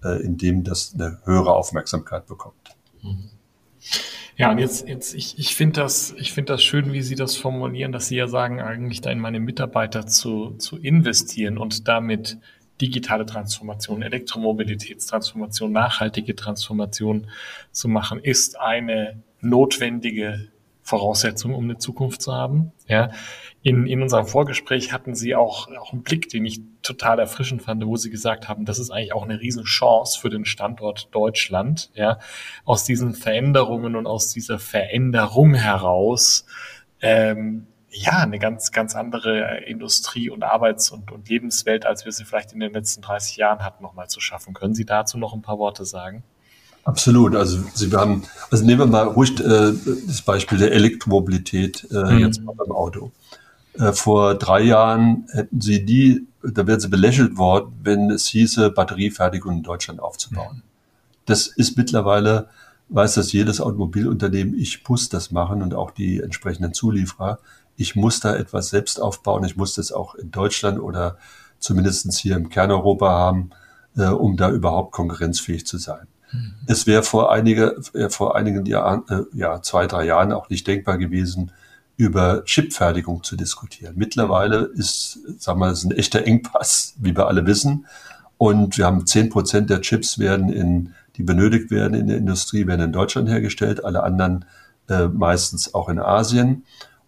äh, 0.03 0.21
in 0.21 0.37
dem 0.37 0.63
das 0.63 0.93
eine 0.93 1.19
höhere 1.25 1.53
Aufmerksamkeit 1.53 2.27
bekommt. 2.27 2.55
Ja, 4.37 4.51
und 4.51 4.57
jetzt, 4.59 4.87
jetzt 4.87 5.13
ich, 5.15 5.37
ich 5.37 5.53
finde 5.53 5.81
das, 5.81 6.15
ich 6.17 6.33
das 6.33 6.63
schön, 6.63 6.93
wie 6.93 7.01
Sie 7.01 7.15
das 7.15 7.35
formulieren, 7.35 7.91
dass 7.91 8.07
Sie 8.07 8.15
ja 8.15 8.27
sagen, 8.27 8.61
eigentlich 8.61 9.01
da 9.01 9.11
in 9.11 9.19
meine 9.19 9.41
Mitarbeiter 9.41 10.07
zu, 10.07 10.51
zu 10.51 10.77
investieren 10.77 11.57
und 11.57 11.89
damit 11.89 12.37
digitale 12.79 13.25
Transformation, 13.25 14.01
Elektromobilitätstransformation, 14.01 15.73
nachhaltige 15.73 16.37
Transformation 16.37 17.27
zu 17.73 17.89
machen, 17.89 18.19
ist 18.19 18.57
eine 18.57 19.21
notwendige 19.41 20.49
Voraussetzung, 20.89 21.53
um 21.53 21.65
eine 21.65 21.77
Zukunft 21.77 22.21
zu 22.21 22.33
haben. 22.33 22.71
Ja, 22.87 23.11
in, 23.61 23.85
in 23.85 24.01
unserem 24.01 24.25
Vorgespräch 24.25 24.91
hatten 24.91 25.13
Sie 25.13 25.35
auch, 25.35 25.69
auch 25.77 25.93
einen 25.93 26.01
Blick, 26.01 26.29
den 26.29 26.45
ich 26.45 26.61
total 26.81 27.19
erfrischend 27.19 27.61
fand, 27.61 27.85
wo 27.85 27.95
Sie 27.95 28.09
gesagt 28.09 28.49
haben, 28.49 28.65
das 28.65 28.79
ist 28.79 28.89
eigentlich 28.89 29.13
auch 29.13 29.23
eine 29.23 29.39
Riesenchance 29.39 30.19
für 30.19 30.29
den 30.29 30.45
Standort 30.45 31.09
Deutschland, 31.11 31.91
ja, 31.93 32.19
aus 32.65 32.85
diesen 32.85 33.13
Veränderungen 33.13 33.95
und 33.95 34.07
aus 34.07 34.31
dieser 34.31 34.57
Veränderung 34.57 35.53
heraus, 35.53 36.45
ähm, 37.01 37.67
ja, 37.91 38.19
eine 38.19 38.39
ganz, 38.39 38.71
ganz 38.71 38.95
andere 38.95 39.63
Industrie- 39.65 40.29
und 40.29 40.43
Arbeits- 40.43 40.91
und, 40.91 41.11
und 41.11 41.27
Lebenswelt, 41.29 41.85
als 41.85 42.05
wir 42.05 42.11
sie 42.11 42.23
vielleicht 42.23 42.53
in 42.53 42.59
den 42.59 42.73
letzten 42.73 43.01
30 43.01 43.37
Jahren 43.37 43.63
hatten, 43.63 43.83
nochmal 43.83 44.07
zu 44.09 44.19
schaffen. 44.19 44.53
Können 44.53 44.75
Sie 44.75 44.85
dazu 44.85 45.17
noch 45.17 45.33
ein 45.33 45.41
paar 45.41 45.57
Worte 45.57 45.85
sagen? 45.85 46.23
Absolut. 46.83 47.35
Also 47.35 47.59
Sie 47.73 47.91
haben, 47.91 48.23
also 48.51 48.65
nehmen 48.65 48.79
wir 48.79 48.87
mal 48.87 49.07
ruhig 49.07 49.39
äh, 49.39 49.73
das 50.07 50.21
Beispiel 50.21 50.57
der 50.57 50.71
Elektromobilität 50.71 51.87
äh, 51.91 52.13
mhm. 52.13 52.19
jetzt 52.19 52.41
mal 52.43 52.55
beim 52.55 52.71
Auto. 52.71 53.11
Äh, 53.73 53.93
vor 53.93 54.35
drei 54.35 54.61
Jahren 54.61 55.27
hätten 55.31 55.61
sie 55.61 55.85
die, 55.85 56.27
da 56.43 56.65
wären 56.67 56.79
sie 56.79 56.89
belächelt 56.89 57.37
worden, 57.37 57.73
wenn 57.83 58.09
es 58.09 58.27
hieße, 58.27 58.71
Batteriefertigung 58.71 59.57
in 59.57 59.63
Deutschland 59.63 59.99
aufzubauen. 59.99 60.63
Das 61.25 61.47
ist 61.47 61.77
mittlerweile, 61.77 62.49
weiß 62.89 63.13
das 63.13 63.31
jedes 63.31 63.61
Automobilunternehmen, 63.61 64.57
ich 64.57 64.87
muss 64.87 65.09
das 65.09 65.31
machen 65.31 65.61
und 65.61 65.73
auch 65.75 65.91
die 65.91 66.19
entsprechenden 66.19 66.73
Zulieferer. 66.73 67.39
Ich 67.77 67.95
muss 67.95 68.19
da 68.19 68.35
etwas 68.35 68.69
selbst 68.69 69.01
aufbauen. 69.01 69.45
Ich 69.45 69.55
muss 69.55 69.75
das 69.75 69.91
auch 69.91 70.15
in 70.15 70.31
Deutschland 70.31 70.79
oder 70.79 71.17
zumindest 71.59 72.11
hier 72.17 72.35
im 72.35 72.49
Kerneuropa 72.49 73.09
haben, 73.09 73.51
äh, 73.95 74.07
um 74.07 74.35
da 74.35 74.49
überhaupt 74.49 74.91
konkurrenzfähig 74.91 75.65
zu 75.65 75.77
sein. 75.77 76.07
Mhm. 76.31 76.53
Es 76.67 76.87
wäre 76.87 77.03
vor, 77.03 77.31
einige, 77.31 77.75
äh, 77.93 78.09
vor 78.09 78.35
einigen 78.35 78.65
Jahren, 78.65 79.03
äh, 79.09 79.23
ja, 79.33 79.61
zwei, 79.61 79.87
drei 79.87 80.05
Jahren 80.05 80.31
auch 80.31 80.49
nicht 80.49 80.67
denkbar 80.67 80.97
gewesen, 80.97 81.51
über 81.97 82.45
Chipfertigung 82.45 83.23
zu 83.23 83.35
diskutieren. 83.35 83.95
Mittlerweile 83.97 84.71
ist, 84.73 85.19
sagen 85.37 85.59
wir, 85.59 85.71
ist 85.71 85.83
ein 85.83 85.91
echter 85.91 86.25
Engpass, 86.25 86.93
wie 86.97 87.15
wir 87.15 87.27
alle 87.27 87.45
wissen. 87.45 87.87
Und 88.37 88.77
wir 88.77 88.85
haben 88.85 89.05
zehn 89.05 89.29
Prozent 89.29 89.69
der 89.69 89.81
Chips 89.81 90.17
werden 90.17 90.49
in, 90.49 90.93
die 91.17 91.23
benötigt 91.23 91.71
werden 91.71 91.93
in 91.95 92.07
der 92.07 92.15
Industrie, 92.15 92.67
werden 92.67 92.85
in 92.85 92.93
Deutschland 92.93 93.27
hergestellt, 93.27 93.83
alle 93.83 94.01
anderen 94.03 94.45
äh, 94.87 95.07
meistens 95.07 95.73
auch 95.73 95.89
in 95.89 95.99
Asien. 95.99 96.63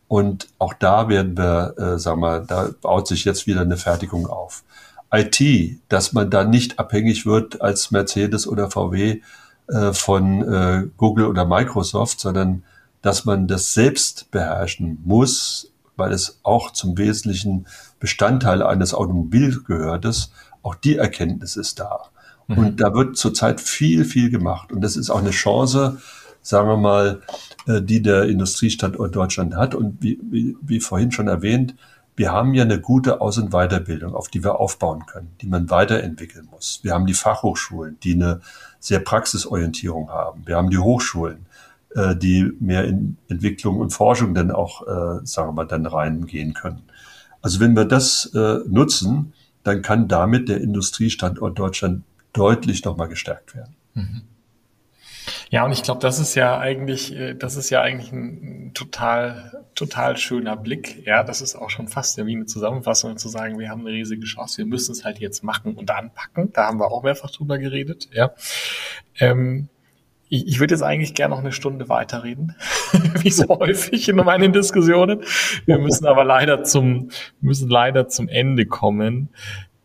Und 0.10 0.50
auch 0.60 0.74
da 0.74 1.08
werden 1.08 1.38
wir, 1.38 1.74
äh, 1.78 1.98
sagen 1.98 2.20
wir, 2.20 2.42
da 2.42 2.70
baut 2.82 3.08
sich 3.08 3.24
jetzt 3.24 3.48
wieder 3.48 3.62
eine 3.62 3.78
Fertigung 3.78 4.28
auf. 4.28 4.66
IT, 5.12 5.80
dass 5.90 6.14
man 6.14 6.30
da 6.30 6.44
nicht 6.44 6.80
abhängig 6.80 7.26
wird 7.26 7.62
als 7.62 7.92
Mercedes 7.92 8.48
oder 8.48 8.72
VW 8.72 9.22
äh, 9.68 9.94
von 9.94 10.42
äh, 10.42 10.88
Google 10.98 11.26
oder 11.26 11.46
Microsoft, 11.46 12.20
sondern 12.20 12.64
dass 13.02 13.26
man 13.26 13.48
das 13.48 13.74
selbst 13.74 14.30
beherrschen 14.32 15.00
muss, 15.04 15.72
weil 15.96 16.14
es 16.14 16.40
auch 16.44 16.72
zum 16.72 16.98
wesentlichen 16.98 17.68
Bestandteil 18.00 18.64
eines 18.64 18.94
Automobilgehörtes, 18.94 20.32
auch 20.64 20.76
die 20.76 20.98
Erkenntnis 20.98 21.56
ist 21.56 21.80
da. 21.80 22.10
Mhm. 22.48 22.58
Und 22.58 22.82
da 22.82 22.94
wird 22.94 23.18
zurzeit 23.18 23.60
viel, 23.60 24.06
viel 24.06 24.30
gemacht. 24.30 24.72
Und 24.72 24.82
das 24.82 24.96
ist 24.96 25.10
auch 25.10 25.20
eine 25.20 25.32
Chance, 25.32 26.00
sagen 26.42 26.68
wir 26.68 26.78
mal, 26.78 27.22
äh, 27.68 27.82
die 27.82 28.02
der 28.02 28.24
Industriestandort 28.24 29.16
Deutschland 29.16 29.56
hat. 29.56 29.76
Und 29.76 30.02
wie, 30.02 30.20
wie, 30.24 30.56
wie 30.62 30.80
vorhin 30.80 31.12
schon 31.12 31.28
erwähnt, 31.28 31.76
wir 32.16 32.32
haben 32.32 32.54
ja 32.54 32.64
eine 32.64 32.80
gute 32.80 33.22
Aus- 33.22 33.38
und 33.38 33.52
Weiterbildung, 33.52 34.14
auf 34.14 34.28
die 34.28 34.44
wir 34.44 34.60
aufbauen 34.60 35.06
können, 35.06 35.32
die 35.42 35.48
man 35.48 35.70
weiterentwickeln 35.70 36.48
muss. 36.52 36.80
Wir 36.84 36.94
haben 36.94 37.06
die 37.06 37.14
Fachhochschulen, 37.14 37.98
die 38.04 38.14
eine 38.14 38.42
sehr 38.80 39.00
Praxisorientierung 39.00 40.10
haben. 40.10 40.46
Wir 40.46 40.58
haben 40.58 40.70
die 40.70 40.78
Hochschulen, 40.78 41.46
äh, 41.96 42.16
die 42.16 42.52
mehr 42.60 42.86
in 42.86 43.18
Entwicklung 43.30 43.80
und 43.80 43.92
Forschung 43.92 44.34
dann 44.34 44.52
auch, 44.52 44.82
äh, 44.84 45.26
sagen 45.26 45.50
wir 45.50 45.54
mal, 45.54 45.66
dann 45.66 45.86
reingehen 45.86 46.54
können. 46.54 46.84
Also 47.42 47.60
wenn 47.60 47.76
wir 47.76 47.86
das 47.86 48.32
äh, 48.36 48.60
nutzen, 48.68 49.34
dann 49.64 49.82
kann 49.82 50.08
damit 50.08 50.50
der 50.50 50.62
Industriestandort 50.62 51.58
Deutschland 51.58 52.04
deutlich 52.34 52.84
nochmal 52.84 53.08
gestärkt 53.08 53.56
werden. 53.56 53.76
Mhm. 53.94 54.22
Ja, 55.52 55.66
und 55.66 55.74
ich 55.74 55.84
glaube, 55.84 56.00
das 56.00 56.18
ist 56.18 56.34
ja 56.36 56.58
eigentlich, 56.58 57.14
äh, 57.14 57.36
das 57.36 57.58
ist 57.58 57.70
ja 57.70 57.82
eigentlich 57.82 58.14
ein 58.14 58.72
total, 58.74 59.66
total 59.76 60.16
schöner 60.16 60.56
Blick. 60.56 61.06
Ja, 61.06 61.24
das 61.24 61.42
ist 61.42 61.58
auch 61.58 61.70
schon 61.70 61.90
fast 61.90 62.18
ja 62.18 62.26
wie 62.26 62.38
eine 62.38 62.46
Zusammenfassung 62.46 63.18
zu 63.18 63.28
sagen, 63.28 63.60
wir 63.60 63.70
haben 63.70 63.82
eine 63.82 63.90
riesige 63.90 64.26
Chance, 64.26 64.60
wir 64.60 64.66
müssen 64.66 64.94
es 64.94 65.04
halt 65.04 65.20
jetzt 65.20 65.44
machen 65.44 65.76
und 65.76 65.92
anpacken. 65.92 66.54
Da 66.54 66.68
haben 66.68 66.80
wir 66.80 66.90
auch 66.90 67.04
mehrfach 67.04 67.32
drüber 67.32 67.58
geredet. 67.58 68.08
Ja. 68.14 68.32
Ähm, 69.20 69.68
ich, 70.30 70.48
ich 70.48 70.60
würde 70.62 70.74
jetzt 70.74 70.84
eigentlich 70.84 71.16
gerne 71.16 71.36
noch 71.36 71.42
eine 71.42 71.52
Stunde 71.52 71.90
weiterreden, 71.90 72.56
wie 73.20 73.32
so 73.32 73.50
häufig 73.50 74.08
in 74.08 74.16
meinen 74.16 74.54
Diskussionen. 74.54 75.22
Wir 75.66 75.80
müssen 75.80 76.06
aber 76.06 76.24
leider 76.24 76.64
zum, 76.64 77.10
müssen 77.42 77.70
leider 77.70 78.08
zum 78.08 78.30
Ende 78.30 78.66
kommen. 78.66 79.28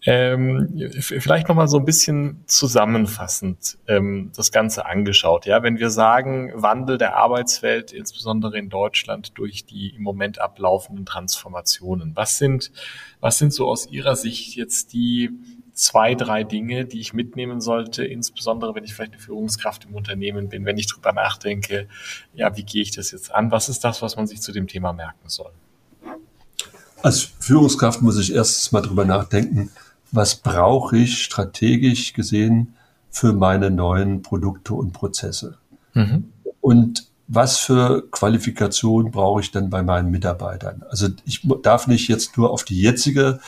Ähm, 0.09 0.69
vielleicht 1.01 1.49
noch 1.49 1.57
mal 1.57 1.67
so 1.67 1.79
ein 1.79 1.85
bisschen 1.85 2.45
zusammenfassend 2.47 3.77
ähm, 3.89 4.31
das 4.37 4.53
Ganze 4.53 4.87
angeschaut. 4.87 5.47
Ja, 5.47 5.65
wenn 5.65 5.79
wir 5.81 5.91
sagen 5.91 6.53
Wandel 6.55 6.97
der 6.97 7.17
Arbeitswelt, 7.17 7.93
insbesondere 7.93 8.57
in 8.57 8.69
Deutschland 8.69 9.37
durch 9.37 9.65
die 9.65 9.97
im 9.97 10.03
Moment 10.03 10.41
ablaufenden 10.41 11.07
Transformationen, 11.07 12.13
was 12.15 12.39
sind 12.39 12.71
was 13.21 13.39
sind 13.39 13.53
so 13.53 13.67
aus 13.69 13.89
Ihrer 13.91 14.15
Sicht 14.15 14.55
jetzt 14.55 14.93
die 14.93 15.31
zwei, 15.73 16.15
drei 16.15 16.45
Dinge, 16.45 16.85
die 16.85 17.01
ich 17.01 17.13
mitnehmen 17.13 17.61
sollte, 17.61 18.05
insbesondere 18.05 18.77
wenn 18.77 18.85
ich 18.85 18.95
vielleicht 18.95 19.13
eine 19.13 19.21
Führungskraft 19.21 19.87
im 19.87 19.95
Unternehmen 19.97 20.49
bin, 20.49 20.65
wenn 20.65 20.79
ich 20.79 20.87
drüber 20.87 21.13
nachdenke, 21.13 21.89
ja, 22.33 22.57
wie 22.57 22.63
gehe 22.63 22.83
ich 22.83 22.93
das 22.93 23.11
jetzt 23.11 23.35
an? 23.35 23.51
Was 23.51 23.69
ist 23.69 23.83
das, 23.83 24.03
was 24.03 24.15
man 24.15 24.29
sich 24.29 24.41
zu 24.41 24.53
dem 24.53 24.69
Thema 24.69 24.93
merken 24.93 25.29
soll? 25.29 25.51
Als 27.03 27.23
Führungskraft 27.41 28.03
muss 28.03 28.19
ich 28.19 28.33
erstens 28.33 28.71
mal 28.71 28.81
drüber 28.83 29.05
nachdenken, 29.05 29.71
was 30.17 30.37
brauche 30.37 30.97
ich 30.97 31.23
strategisch 31.23 32.13
gesehen 32.15 32.75
für 33.11 33.33
meine 33.33 33.71
neuen 33.71 34.23
Produkte 34.23 34.75
und 34.75 34.93
Prozesse? 34.93 35.59
Mhm. 35.95 36.33
Und 36.61 37.07
was 37.29 37.59
für 37.59 38.09
Qualifikation 38.11 39.11
brauche 39.11 39.41
ich 39.41 39.51
dann 39.51 39.71
bei 39.71 39.83
meinen 39.83 40.11
Mitarbeitern? 40.11 40.83
Also 40.89 41.09
ich 41.25 41.47
darf 41.63 41.87
nicht 41.87 42.09
jetzt 42.09 42.37
nur 42.37 42.51
auf 42.51 42.65
die 42.65 42.81
jetzige 42.81 43.41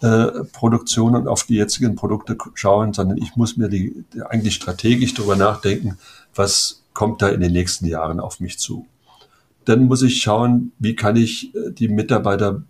äh, 0.00 0.44
Produktion 0.52 1.16
und 1.16 1.28
auf 1.28 1.44
die 1.44 1.56
jetzigen 1.56 1.96
Produkte 1.96 2.36
schauen, 2.54 2.92
sondern 2.92 3.18
ich 3.18 3.36
muss 3.36 3.56
mir 3.56 3.68
die, 3.68 4.04
eigentlich 4.28 4.54
strategisch 4.54 5.14
darüber 5.14 5.36
nachdenken, 5.36 5.98
was 6.34 6.82
kommt 6.92 7.22
da 7.22 7.28
in 7.28 7.40
den 7.40 7.52
nächsten 7.52 7.86
Jahren 7.86 8.20
auf 8.20 8.40
mich 8.40 8.58
zu. 8.58 8.86
Dann 9.64 9.84
muss 9.84 10.02
ich 10.02 10.20
schauen, 10.20 10.72
wie 10.78 10.94
kann 10.94 11.16
ich 11.16 11.54
äh, 11.54 11.70
die 11.72 11.88
Mitarbeiter 11.88 12.62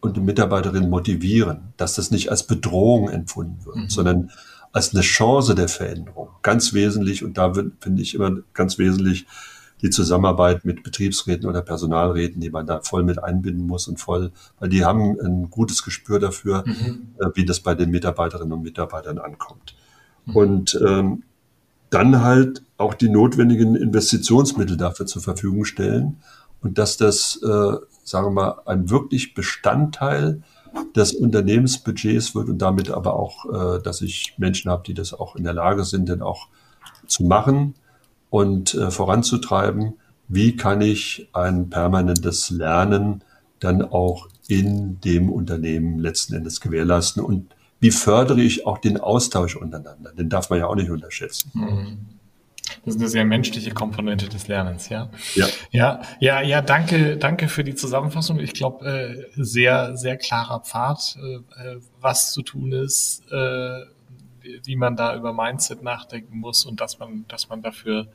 und 0.00 0.16
die 0.16 0.20
Mitarbeiterinnen 0.20 0.90
motivieren, 0.90 1.72
dass 1.76 1.94
das 1.94 2.10
nicht 2.10 2.30
als 2.30 2.46
Bedrohung 2.46 3.08
empfunden 3.08 3.64
wird, 3.64 3.76
mhm. 3.76 3.88
sondern 3.88 4.30
als 4.72 4.92
eine 4.92 5.02
Chance 5.02 5.54
der 5.54 5.68
Veränderung. 5.68 6.28
Ganz 6.42 6.72
wesentlich, 6.72 7.24
und 7.24 7.38
da 7.38 7.52
finde 7.80 8.02
ich 8.02 8.14
immer 8.14 8.36
ganz 8.52 8.78
wesentlich, 8.78 9.26
die 9.82 9.90
Zusammenarbeit 9.90 10.64
mit 10.64 10.82
Betriebsräten 10.82 11.48
oder 11.48 11.60
Personalräten, 11.60 12.40
die 12.40 12.50
man 12.50 12.66
da 12.66 12.80
voll 12.80 13.02
mit 13.02 13.22
einbinden 13.22 13.66
muss 13.66 13.88
und 13.88 14.00
voll, 14.00 14.32
weil 14.58 14.68
die 14.68 14.84
haben 14.84 15.20
ein 15.20 15.50
gutes 15.50 15.82
Gespür 15.82 16.18
dafür, 16.18 16.64
mhm. 16.66 17.08
äh, 17.18 17.28
wie 17.34 17.44
das 17.44 17.60
bei 17.60 17.74
den 17.74 17.90
Mitarbeiterinnen 17.90 18.52
und 18.52 18.62
Mitarbeitern 18.62 19.18
ankommt. 19.18 19.74
Mhm. 20.24 20.36
Und 20.36 20.80
ähm, 20.86 21.22
dann 21.90 22.22
halt 22.22 22.62
auch 22.78 22.94
die 22.94 23.08
notwendigen 23.08 23.76
Investitionsmittel 23.76 24.76
dafür 24.76 25.06
zur 25.06 25.22
Verfügung 25.22 25.64
stellen 25.64 26.16
und 26.60 26.78
dass 26.78 26.96
das, 26.96 27.40
äh, 27.42 27.76
sagen 28.06 28.28
wir 28.28 28.30
mal, 28.30 28.62
ein 28.66 28.88
wirklich 28.88 29.34
Bestandteil 29.34 30.42
des 30.94 31.12
Unternehmensbudgets 31.12 32.34
wird 32.34 32.48
und 32.48 32.58
damit 32.58 32.90
aber 32.90 33.14
auch, 33.14 33.46
äh, 33.46 33.82
dass 33.82 34.00
ich 34.00 34.34
Menschen 34.38 34.70
habe, 34.70 34.84
die 34.86 34.94
das 34.94 35.12
auch 35.12 35.36
in 35.36 35.44
der 35.44 35.54
Lage 35.54 35.84
sind, 35.84 36.08
dann 36.08 36.22
auch 36.22 36.48
zu 37.06 37.24
machen 37.24 37.74
und 38.30 38.74
äh, 38.74 38.90
voranzutreiben. 38.90 39.94
Wie 40.28 40.56
kann 40.56 40.80
ich 40.80 41.28
ein 41.32 41.70
permanentes 41.70 42.50
Lernen 42.50 43.22
dann 43.58 43.82
auch 43.82 44.28
in 44.48 45.00
dem 45.00 45.30
Unternehmen 45.30 45.98
letzten 45.98 46.34
Endes 46.34 46.60
gewährleisten 46.60 47.22
und 47.22 47.54
wie 47.80 47.90
fördere 47.90 48.40
ich 48.40 48.66
auch 48.66 48.78
den 48.78 48.98
Austausch 48.98 49.56
untereinander? 49.56 50.12
Den 50.12 50.28
darf 50.28 50.48
man 50.50 50.60
ja 50.60 50.66
auch 50.66 50.76
nicht 50.76 50.90
unterschätzen. 50.90 51.50
Mhm. 51.54 51.98
Das 52.84 52.94
ist 52.94 53.00
eine 53.00 53.08
sehr 53.08 53.24
menschliche 53.24 53.72
Komponente 53.72 54.28
des 54.28 54.48
Lernens, 54.48 54.88
ja. 54.88 55.10
Ja, 55.34 55.46
ja, 55.70 56.00
ja, 56.20 56.40
ja 56.40 56.62
danke, 56.62 57.16
danke 57.16 57.48
für 57.48 57.64
die 57.64 57.74
Zusammenfassung. 57.74 58.38
Ich 58.38 58.52
glaube, 58.52 58.86
äh, 58.86 59.24
sehr, 59.36 59.96
sehr 59.96 60.16
klarer 60.16 60.60
Pfad, 60.60 61.16
äh, 61.20 61.36
äh 61.36 61.80
was 62.00 62.32
zu 62.32 62.42
tun 62.42 62.72
ist, 62.72 63.24
äh, 63.32 63.80
wie 64.64 64.76
man 64.76 64.96
da 64.96 65.16
über 65.16 65.32
Mindset 65.32 65.82
nachdenken 65.82 66.38
muss 66.38 66.64
und 66.64 66.80
dass 66.80 66.98
man, 66.98 67.24
dass 67.28 67.48
man 67.48 67.62
dafür 67.62 68.08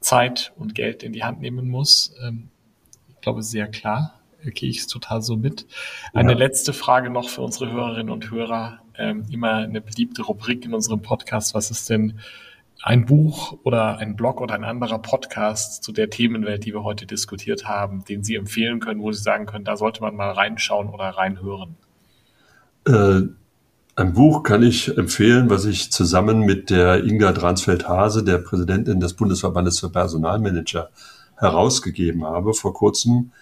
Zeit 0.00 0.52
und 0.56 0.74
Geld 0.74 1.02
in 1.02 1.12
die 1.12 1.24
Hand 1.24 1.40
nehmen 1.40 1.68
muss. 1.68 2.14
Ähm, 2.22 2.48
ich 3.08 3.20
glaube, 3.20 3.42
sehr 3.42 3.68
klar. 3.68 4.14
Gehe 4.42 4.70
ich 4.70 4.78
es 4.78 4.86
total 4.86 5.20
so 5.20 5.36
mit. 5.36 5.66
Eine 6.14 6.32
ja. 6.32 6.38
letzte 6.38 6.72
Frage 6.72 7.10
noch 7.10 7.28
für 7.28 7.42
unsere 7.42 7.70
Hörerinnen 7.70 8.10
und 8.10 8.30
Hörer. 8.30 8.80
Ähm, 8.96 9.26
immer 9.30 9.52
eine 9.56 9.82
beliebte 9.82 10.22
Rubrik 10.22 10.64
in 10.64 10.72
unserem 10.72 11.02
Podcast. 11.02 11.54
Was 11.54 11.70
ist 11.70 11.90
denn 11.90 12.18
ein 12.82 13.04
Buch 13.04 13.58
oder 13.62 13.98
ein 13.98 14.16
Blog 14.16 14.40
oder 14.40 14.54
ein 14.54 14.64
anderer 14.64 14.98
Podcast 14.98 15.82
zu 15.82 15.92
der 15.92 16.08
Themenwelt, 16.10 16.64
die 16.64 16.72
wir 16.72 16.82
heute 16.82 17.06
diskutiert 17.06 17.66
haben, 17.66 18.04
den 18.04 18.24
Sie 18.24 18.36
empfehlen 18.36 18.80
können, 18.80 19.02
wo 19.02 19.12
Sie 19.12 19.22
sagen 19.22 19.46
können, 19.46 19.64
da 19.64 19.76
sollte 19.76 20.00
man 20.00 20.16
mal 20.16 20.30
reinschauen 20.30 20.88
oder 20.88 21.04
reinhören? 21.04 21.76
Äh, 22.86 23.20
ein 23.96 24.14
Buch 24.14 24.42
kann 24.42 24.62
ich 24.62 24.96
empfehlen, 24.96 25.50
was 25.50 25.66
ich 25.66 25.92
zusammen 25.92 26.40
mit 26.40 26.70
der 26.70 27.04
Inga 27.04 27.32
Dransfeld-Hase, 27.32 28.24
der 28.24 28.38
Präsidentin 28.38 28.98
des 29.00 29.14
Bundesverbandes 29.14 29.80
für 29.80 29.90
Personalmanager, 29.90 30.88
herausgegeben 31.36 32.24
habe 32.24 32.54
vor 32.54 32.72
kurzem 32.72 33.32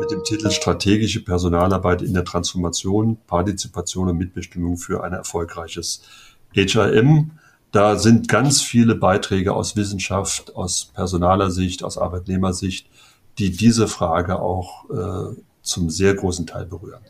mit 0.00 0.10
dem 0.10 0.24
Titel 0.24 0.50
Strategische 0.50 1.22
Personalarbeit 1.22 2.02
in 2.02 2.14
der 2.14 2.24
Transformation, 2.24 3.18
Partizipation 3.26 4.08
und 4.08 4.16
Mitbestimmung 4.16 4.76
für 4.76 5.04
ein 5.04 5.12
erfolgreiches 5.12 6.02
HRM. 6.54 7.32
Da 7.72 7.96
sind 7.96 8.28
ganz 8.28 8.60
viele 8.60 8.94
Beiträge 8.94 9.54
aus 9.54 9.76
Wissenschaft, 9.76 10.54
aus 10.54 10.92
personaler 10.94 11.50
Sicht, 11.50 11.82
aus 11.82 11.96
Arbeitnehmersicht, 11.96 12.86
die 13.38 13.50
diese 13.50 13.88
Frage 13.88 14.38
auch 14.40 14.90
äh, 14.90 15.36
zum 15.62 15.88
sehr 15.88 16.14
großen 16.14 16.46
Teil 16.46 16.66
berühren. 16.66 17.00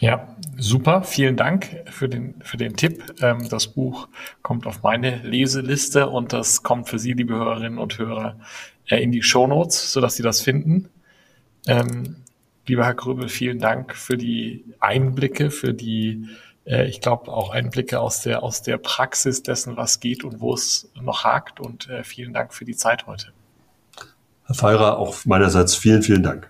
Ja, 0.00 0.36
super. 0.56 1.02
Vielen 1.02 1.36
Dank 1.36 1.82
für 1.86 2.08
den, 2.08 2.36
für 2.42 2.56
den 2.56 2.76
Tipp. 2.76 3.02
Ähm, 3.20 3.48
das 3.48 3.66
Buch 3.66 4.08
kommt 4.42 4.66
auf 4.66 4.84
meine 4.84 5.16
Leseliste 5.24 6.08
und 6.08 6.32
das 6.32 6.62
kommt 6.62 6.88
für 6.88 7.00
Sie, 7.00 7.14
liebe 7.14 7.34
Hörerinnen 7.34 7.78
und 7.78 7.98
Hörer, 7.98 8.38
äh, 8.86 9.02
in 9.02 9.10
die 9.10 9.22
Shownotes, 9.22 9.92
sodass 9.92 10.14
Sie 10.14 10.22
das 10.22 10.40
finden. 10.40 10.88
Ähm, 11.66 12.16
lieber 12.68 12.84
Herr 12.84 12.94
Gröbel, 12.94 13.28
vielen 13.28 13.58
Dank 13.58 13.96
für 13.96 14.16
die 14.16 14.64
Einblicke, 14.78 15.50
für 15.50 15.74
die 15.74 16.28
äh, 16.68 16.86
ich 16.86 17.00
glaube, 17.00 17.32
auch 17.32 17.50
Einblicke 17.50 18.00
aus 18.00 18.22
der, 18.22 18.42
aus 18.42 18.62
der 18.62 18.78
Praxis 18.78 19.42
dessen, 19.42 19.76
was 19.76 20.00
geht 20.00 20.24
und 20.24 20.40
wo 20.40 20.54
es 20.54 20.90
noch 21.00 21.24
hakt. 21.24 21.60
Und 21.60 21.88
äh, 21.88 22.04
vielen 22.04 22.32
Dank 22.32 22.54
für 22.54 22.64
die 22.64 22.76
Zeit 22.76 23.06
heute. 23.06 23.28
Herr 24.44 24.54
Feirer, 24.54 24.98
auch 24.98 25.24
meinerseits 25.24 25.74
vielen, 25.74 26.02
vielen 26.02 26.22
Dank. 26.22 26.48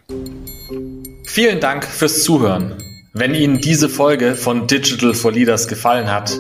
Vielen 1.25 1.61
Dank 1.61 1.85
fürs 1.85 2.23
Zuhören. 2.23 2.75
Wenn 3.13 3.35
Ihnen 3.35 3.61
diese 3.61 3.89
Folge 3.89 4.35
von 4.35 4.67
Digital 4.67 5.15
for 5.15 5.33
Leaders 5.33 5.67
gefallen 5.67 6.11
hat, 6.11 6.33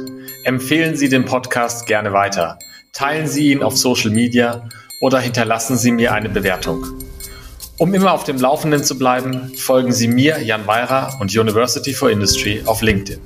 empfehlen 0.44 0.96
Sie 0.96 1.08
den 1.08 1.24
Podcast 1.24 1.86
gerne 1.86 2.12
weiter. 2.12 2.58
Teilen 2.92 3.26
Sie 3.26 3.52
ihn 3.52 3.62
auf 3.62 3.76
Social 3.76 4.10
Media 4.10 4.68
oder 5.00 5.18
hinterlassen 5.18 5.76
Sie 5.76 5.92
mir 5.92 6.12
eine 6.12 6.28
Bewertung. 6.28 6.84
Um 7.78 7.94
immer 7.94 8.12
auf 8.12 8.24
dem 8.24 8.38
Laufenden 8.38 8.82
zu 8.82 8.98
bleiben, 8.98 9.52
folgen 9.56 9.92
Sie 9.92 10.08
mir, 10.08 10.42
Jan 10.42 10.66
Weira 10.66 11.16
und 11.20 11.36
University 11.36 11.92
for 11.92 12.10
Industry 12.10 12.62
auf 12.66 12.82
LinkedIn. 12.82 13.20